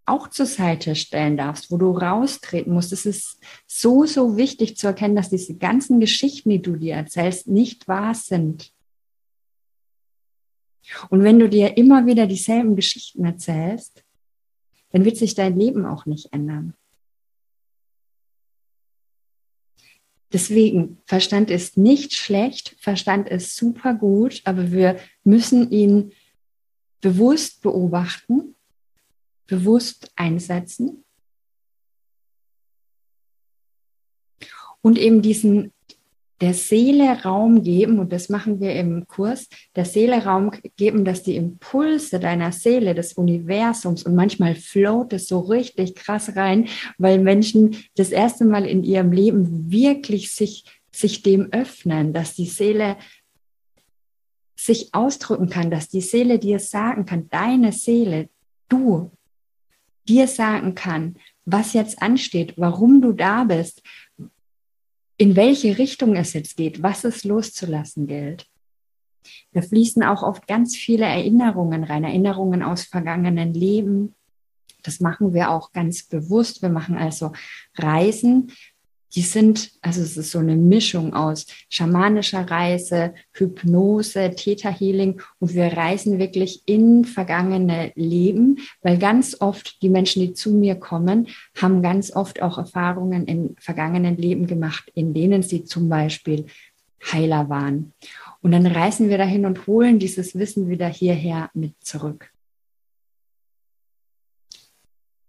auch 0.07 0.29
zur 0.29 0.47
Seite 0.47 0.95
stellen 0.95 1.39
darfst, 1.39 1.71
wo 1.71 1.79
du 1.79 1.91
raustreten 1.91 2.73
musst. 2.73 2.93
Es 2.93 3.07
ist 3.07 3.41
so, 3.67 4.05
so 4.05 4.37
wichtig 4.37 4.77
zu 4.77 4.87
erkennen, 4.87 5.17
dass 5.17 5.31
diese 5.31 5.57
ganzen 5.57 5.99
Geschichten, 5.99 6.51
die 6.51 6.61
du 6.61 6.77
dir 6.77 6.95
erzählst, 6.95 7.49
nicht 7.49 7.89
wahr 7.89 8.15
sind. 8.15 8.71
Und 11.09 11.23
wenn 11.23 11.39
du 11.39 11.49
dir 11.49 11.79
immer 11.79 12.05
wieder 12.05 12.27
dieselben 12.27 12.77
Geschichten 12.77 13.25
erzählst, 13.25 14.05
dann 14.91 15.07
wird 15.07 15.17
sich 15.17 15.35
dein 15.35 15.59
Leben 15.59 15.87
auch 15.87 16.05
nicht 16.05 16.33
ändern. 16.35 16.75
Deswegen, 20.35 20.99
Verstand 21.07 21.51
ist 21.51 21.79
nicht 21.79 22.13
schlecht, 22.13 22.77
Verstand 22.79 23.31
ist 23.31 23.57
super 23.57 23.95
gut, 23.95 24.43
aber 24.45 24.71
wir 24.73 24.99
müssen 25.23 25.71
ihn 25.71 26.13
bewusst 27.01 27.63
beobachten 27.63 28.55
bewusst 29.47 30.11
einsetzen 30.17 31.05
und 34.81 34.99
eben 34.99 35.23
diesen 35.23 35.73
der 36.41 36.55
Seele 36.55 37.23
Raum 37.23 37.63
geben, 37.63 37.99
und 37.99 38.13
das 38.13 38.29
machen 38.29 38.61
wir 38.61 38.75
im 38.75 39.07
Kurs, 39.07 39.49
der 39.77 39.85
Seele 39.85 40.25
Raum 40.25 40.51
geben, 40.77 41.05
dass 41.05 41.23
die 41.23 41.37
Impulse 41.37 42.19
deiner 42.19 42.53
Seele, 42.53 42.95
des 42.95 43.13
Universums, 43.13 44.03
und 44.03 44.15
manchmal 44.15 44.55
float 44.55 45.13
es 45.13 45.29
so 45.29 45.41
richtig 45.41 45.95
krass 45.95 46.35
rein, 46.37 46.69
weil 46.99 47.21
Menschen 47.21 47.77
das 47.97 48.11
erste 48.11 48.45
Mal 48.45 48.67
in 48.67 48.83
ihrem 48.83 49.13
Leben 49.13 49.71
wirklich 49.71 50.33
sich, 50.33 50.65
sich 50.91 51.23
dem 51.23 51.53
öffnen, 51.53 52.13
dass 52.13 52.35
die 52.35 52.47
Seele 52.47 52.97
sich 54.57 54.95
ausdrücken 54.95 55.51
kann, 55.51 55.71
dass 55.71 55.89
die 55.89 56.01
Seele 56.01 56.39
dir 56.39 56.59
sagen 56.59 57.05
kann, 57.05 57.29
deine 57.29 57.73
Seele, 57.73 58.29
du 58.69 59.11
dir 60.09 60.27
sagen 60.27 60.75
kann, 60.75 61.17
was 61.45 61.75
jetzt 61.75 62.01
ansteht, 62.03 62.55
warum 62.57 63.01
du 63.03 63.13
da 63.13 63.45
bist, 63.45 63.83
in 65.17 65.37
welche 65.37 65.79
Richtung 65.79 66.17
es 66.17 66.33
jetzt 66.33 66.57
geht, 66.57 66.83
was 66.83 67.05
es 67.05 67.25
loszulassen 67.25 68.07
gilt. 68.07 68.47
Da 69.53 69.63
fließen 69.63 70.03
auch 70.03 70.23
oft 70.23 70.47
ganz 70.47 70.77
viele 70.77 71.07
Erinnerungen 71.07 71.85
rein, 71.85 72.05
Erinnerungen 72.05 72.63
aus 72.63 72.85
vergangenen 72.85 73.55
Leben. 73.55 74.15
Das 74.83 75.01
machen 75.01 75.33
wir 75.33 75.51
auch 75.51 75.73
ganz 75.73 76.03
bewusst. 76.03 76.61
Wir 76.61 76.69
machen 76.69 76.97
also 76.97 77.33
Reisen 77.77 78.53
die 79.15 79.23
sind, 79.23 79.73
also 79.81 80.03
es 80.03 80.17
ist 80.17 80.33
so 80.33 80.39
eine 80.39 80.57
Mischung 80.57 81.15
aus 81.15 81.47
schamanischer 81.69 82.51
Reise, 82.51 83.15
Hypnose, 83.33 84.33
Theta 84.35 84.71
Healing 84.71 85.21
und 85.39 85.55
wir 85.55 85.73
reisen 85.73 86.19
wirklich 86.19 86.63
in 86.67 87.05
vergangene 87.05 87.93
Leben, 87.95 88.59
weil 88.83 88.99
ganz 88.99 89.37
oft 89.41 89.81
die 89.83 89.89
Menschen, 89.89 90.23
die 90.23 90.35
zu 90.35 90.53
mir 90.53 90.75
kommen, 90.75 91.29
haben 91.61 91.83
ganz 91.83 92.15
oft 92.15 92.43
auch 92.43 92.59
Erfahrungen 92.59 93.27
in 93.27 93.57
vergangenen 93.59 94.17
Leben 94.17 94.47
gemacht, 94.47 94.91
in 94.95 95.15
denen 95.15 95.43
sie 95.43 95.65
zum 95.65 95.89
Beispiel 95.89 96.47
Heiler 97.13 97.49
waren. 97.49 97.93
Und 98.41 98.53
dann 98.53 98.67
reisen 98.67 99.09
wir 99.09 99.19
dahin 99.19 99.47
und 99.47 99.67
holen 99.67 99.99
dieses 99.99 100.35
Wissen 100.35 100.69
wieder 100.69 100.89
hierher 100.89 101.51
mit 101.55 101.75
zurück. 101.81 102.31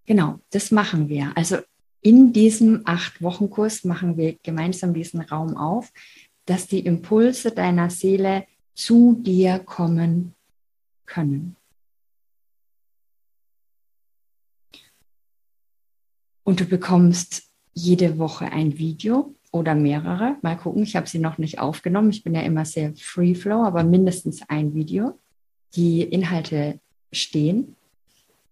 Genau, 0.06 0.40
das 0.52 0.72
machen 0.72 1.10
wir. 1.10 1.32
Also 1.36 1.58
in 2.06 2.34
diesem 2.34 2.82
acht 2.86 3.24
Wochen 3.24 3.50
Kurs 3.50 3.84
machen 3.84 4.16
wir 4.16 4.38
gemeinsam 4.44 4.94
diesen 4.94 5.22
Raum 5.22 5.58
auf, 5.58 5.92
dass 6.46 6.68
die 6.68 6.82
Impulse 6.82 7.50
deiner 7.50 7.90
Seele 7.90 8.46
zu 8.76 9.16
dir 9.24 9.58
kommen 9.58 10.36
können. 11.08 11.56
Und 16.44 16.60
du 16.60 16.66
bekommst 16.66 17.50
jede 17.74 18.20
Woche 18.20 18.52
ein 18.52 18.78
Video 18.78 19.34
oder 19.52 19.74
mehrere. 19.74 20.38
Mal 20.44 20.58
gucken, 20.58 20.84
ich 20.84 20.96
habe 20.96 21.08
sie 21.08 21.18
noch 21.18 21.40
nicht 21.40 21.58
aufgenommen. 21.58 22.12
Ich 22.12 22.24
bin 22.24 22.36
ja 22.36 22.42
immer 22.42 22.66
sehr 22.66 22.94
free 22.96 23.34
flow, 23.34 23.64
aber 23.64 23.84
mindestens 23.84 24.48
ein 24.48 24.76
Video. 24.76 25.18
Die 25.74 26.04
Inhalte 26.04 26.80
stehen. 27.12 27.76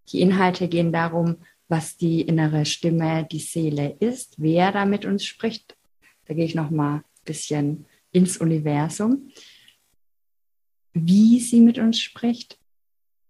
Die 0.07 0.21
Inhalte 0.21 0.67
gehen 0.67 0.91
darum, 0.91 1.35
was 1.67 1.97
die 1.97 2.21
innere 2.21 2.65
Stimme, 2.65 3.27
die 3.31 3.39
Seele 3.39 3.95
ist, 3.99 4.35
wer 4.37 4.71
da 4.71 4.85
mit 4.85 5.05
uns 5.05 5.25
spricht. 5.25 5.75
Da 6.25 6.33
gehe 6.33 6.45
ich 6.45 6.55
noch 6.55 6.69
mal 6.69 6.97
ein 6.97 7.03
bisschen 7.25 7.85
ins 8.11 8.37
Universum, 8.37 9.31
wie 10.93 11.39
sie 11.39 11.59
mit 11.59 11.79
uns 11.79 11.99
spricht, 11.99 12.57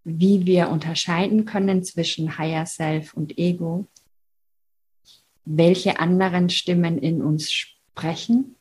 wie 0.04 0.44
wir 0.44 0.68
unterscheiden 0.68 1.46
können 1.46 1.82
zwischen 1.82 2.38
Higher 2.38 2.66
Self 2.66 3.14
und 3.14 3.38
Ego, 3.38 3.86
welche 5.44 5.98
anderen 5.98 6.50
Stimmen 6.50 6.98
in 6.98 7.22
uns 7.22 7.50
sprechen. 7.50 8.56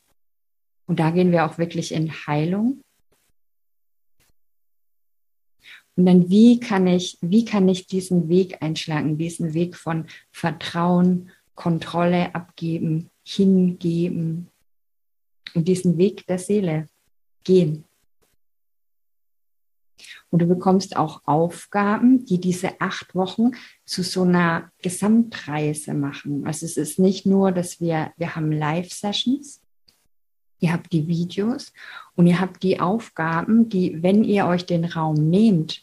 Und 0.85 0.99
da 0.99 1.11
gehen 1.11 1.31
wir 1.31 1.45
auch 1.45 1.57
wirklich 1.57 1.91
in 1.91 2.11
Heilung. 2.11 2.82
Und 5.95 6.05
dann, 6.05 6.29
wie 6.29 6.59
kann 6.59 6.87
ich, 6.87 7.17
wie 7.21 7.45
kann 7.45 7.69
ich 7.69 7.87
diesen 7.87 8.29
Weg 8.29 8.61
einschlagen, 8.61 9.17
diesen 9.17 9.53
Weg 9.53 9.75
von 9.75 10.07
Vertrauen, 10.31 11.29
Kontrolle 11.55 12.33
abgeben, 12.33 13.09
hingeben 13.23 14.47
und 15.53 15.67
diesen 15.67 15.97
Weg 15.97 16.25
der 16.27 16.39
Seele 16.39 16.87
gehen? 17.43 17.85
Und 20.31 20.41
du 20.41 20.47
bekommst 20.47 20.97
auch 20.97 21.21
Aufgaben, 21.25 22.25
die 22.25 22.39
diese 22.39 22.81
acht 22.81 23.13
Wochen 23.13 23.51
zu 23.85 24.01
so 24.01 24.23
einer 24.23 24.71
Gesamtreise 24.81 25.93
machen. 25.93 26.47
Also 26.47 26.65
es 26.65 26.75
ist 26.75 26.97
nicht 26.97 27.27
nur, 27.27 27.51
dass 27.51 27.79
wir, 27.79 28.11
wir 28.17 28.35
haben 28.35 28.51
Live-Sessions, 28.51 29.62
ihr 30.63 30.73
habt 30.73 30.91
die 30.93 31.07
Videos 31.07 31.73
und 32.15 32.27
ihr 32.27 32.39
habt 32.39 32.63
die 32.63 32.79
Aufgaben, 32.79 33.69
die, 33.69 34.01
wenn 34.01 34.23
ihr 34.23 34.45
euch 34.47 34.65
den 34.65 34.85
Raum 34.85 35.15
nehmt, 35.29 35.81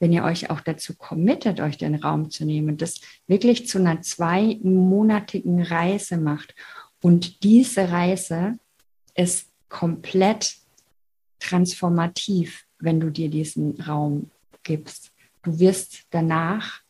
wenn 0.00 0.12
ihr 0.12 0.24
euch 0.24 0.50
auch 0.50 0.60
dazu 0.60 0.94
committet, 0.96 1.60
euch 1.60 1.78
den 1.78 1.94
Raum 1.94 2.30
zu 2.30 2.44
nehmen, 2.44 2.76
das 2.76 3.00
wirklich 3.28 3.68
zu 3.68 3.78
einer 3.78 4.02
zweimonatigen 4.02 5.62
Reise 5.62 6.16
macht. 6.16 6.54
Und 7.00 7.44
diese 7.44 7.90
Reise 7.90 8.58
ist 9.14 9.48
komplett 9.68 10.56
transformativ 11.38 12.66
wenn 12.82 13.00
du 13.00 13.10
dir 13.10 13.30
diesen 13.30 13.80
Raum 13.80 14.30
gibst. 14.64 15.12
Du 15.42 15.58
wirst 15.58 16.02
danach 16.10 16.81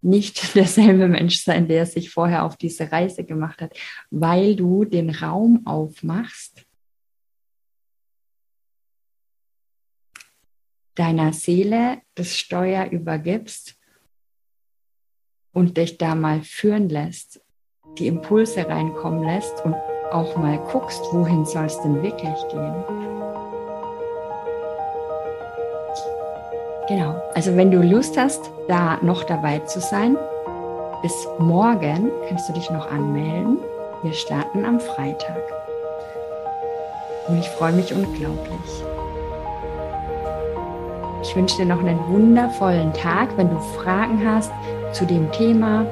nicht 0.00 0.54
derselbe 0.54 1.08
Mensch 1.08 1.42
sein, 1.42 1.68
der 1.68 1.86
sich 1.86 2.10
vorher 2.10 2.44
auf 2.44 2.56
diese 2.56 2.90
Reise 2.90 3.24
gemacht 3.24 3.60
hat, 3.60 3.76
weil 4.10 4.56
du 4.56 4.84
den 4.84 5.10
Raum 5.10 5.66
aufmachst, 5.66 6.64
deiner 10.94 11.32
Seele 11.32 12.02
das 12.14 12.36
Steuer 12.36 12.86
übergibst 12.90 13.76
und 15.52 15.76
dich 15.76 15.96
da 15.96 16.14
mal 16.14 16.42
führen 16.42 16.88
lässt, 16.88 17.40
die 17.98 18.08
Impulse 18.08 18.66
reinkommen 18.66 19.22
lässt 19.22 19.64
und 19.64 19.74
auch 20.10 20.36
mal 20.36 20.58
guckst, 20.70 21.00
wohin 21.12 21.44
soll 21.44 21.66
es 21.66 21.80
denn 21.82 22.02
wirklich 22.02 22.36
gehen. 22.50 22.84
Genau. 26.88 27.17
Also 27.38 27.56
wenn 27.56 27.70
du 27.70 27.80
Lust 27.80 28.18
hast, 28.18 28.50
da 28.66 28.98
noch 29.00 29.22
dabei 29.22 29.60
zu 29.60 29.78
sein, 29.78 30.16
bis 31.02 31.14
morgen 31.38 32.10
kannst 32.28 32.48
du 32.48 32.52
dich 32.52 32.68
noch 32.68 32.90
anmelden. 32.90 33.58
Wir 34.02 34.12
starten 34.12 34.64
am 34.64 34.80
Freitag. 34.80 35.38
Und 37.28 37.38
ich 37.38 37.48
freue 37.50 37.74
mich 37.74 37.94
unglaublich. 37.94 38.82
Ich 41.22 41.36
wünsche 41.36 41.58
dir 41.58 41.66
noch 41.66 41.78
einen 41.78 42.00
wundervollen 42.08 42.92
Tag. 42.92 43.28
Wenn 43.36 43.50
du 43.50 43.60
Fragen 43.80 44.20
hast 44.28 44.50
zu 44.90 45.06
dem 45.06 45.30
Thema, 45.30 45.86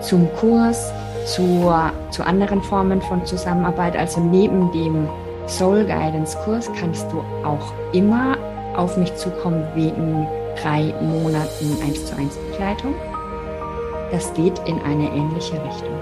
zum 0.00 0.28
Kurs, 0.36 0.92
zu, 1.24 1.68
zu 2.10 2.24
anderen 2.24 2.62
Formen 2.62 3.02
von 3.02 3.26
Zusammenarbeit, 3.26 3.96
also 3.96 4.20
neben 4.20 4.70
dem 4.70 5.08
Soul 5.48 5.84
Guidance 5.84 6.38
Kurs, 6.44 6.70
kannst 6.78 7.10
du 7.10 7.24
auch 7.44 7.72
immer 7.92 8.36
auf 8.76 8.96
mich 8.96 9.12
zukommen 9.16 9.66
wegen 9.74 10.28
drei 10.66 10.92
Monaten 11.00 11.78
1 11.82 12.06
zu 12.06 12.16
1 12.16 12.36
Begleitung. 12.50 12.94
Das 14.10 14.32
geht 14.34 14.58
in 14.66 14.80
eine 14.82 15.08
ähnliche 15.12 15.54
Richtung. 15.62 15.94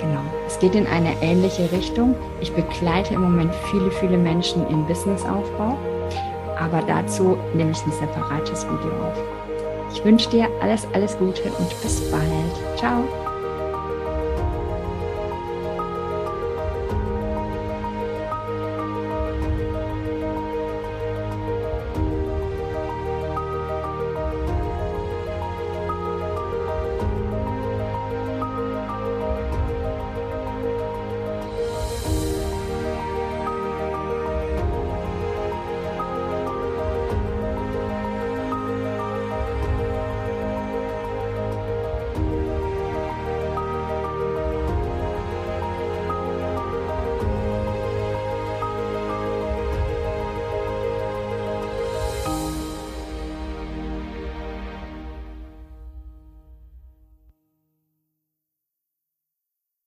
Genau, 0.00 0.20
es 0.46 0.58
geht 0.58 0.74
in 0.74 0.86
eine 0.86 1.14
ähnliche 1.22 1.70
Richtung. 1.70 2.14
Ich 2.40 2.52
begleite 2.52 3.14
im 3.14 3.22
Moment 3.22 3.54
viele, 3.70 3.90
viele 3.90 4.18
Menschen 4.18 4.66
im 4.68 4.84
Businessaufbau, 4.86 5.76
aber 6.58 6.82
dazu 6.86 7.36
nehme 7.54 7.70
ich 7.70 7.82
ein 7.84 7.92
separates 7.92 8.64
Video 8.64 8.92
auf. 9.06 9.18
Ich 9.92 10.04
wünsche 10.04 10.28
dir 10.30 10.48
alles, 10.60 10.86
alles 10.92 11.16
Gute 11.18 11.44
und 11.44 11.82
bis 11.82 12.10
bald. 12.10 12.78
Ciao. 12.78 13.27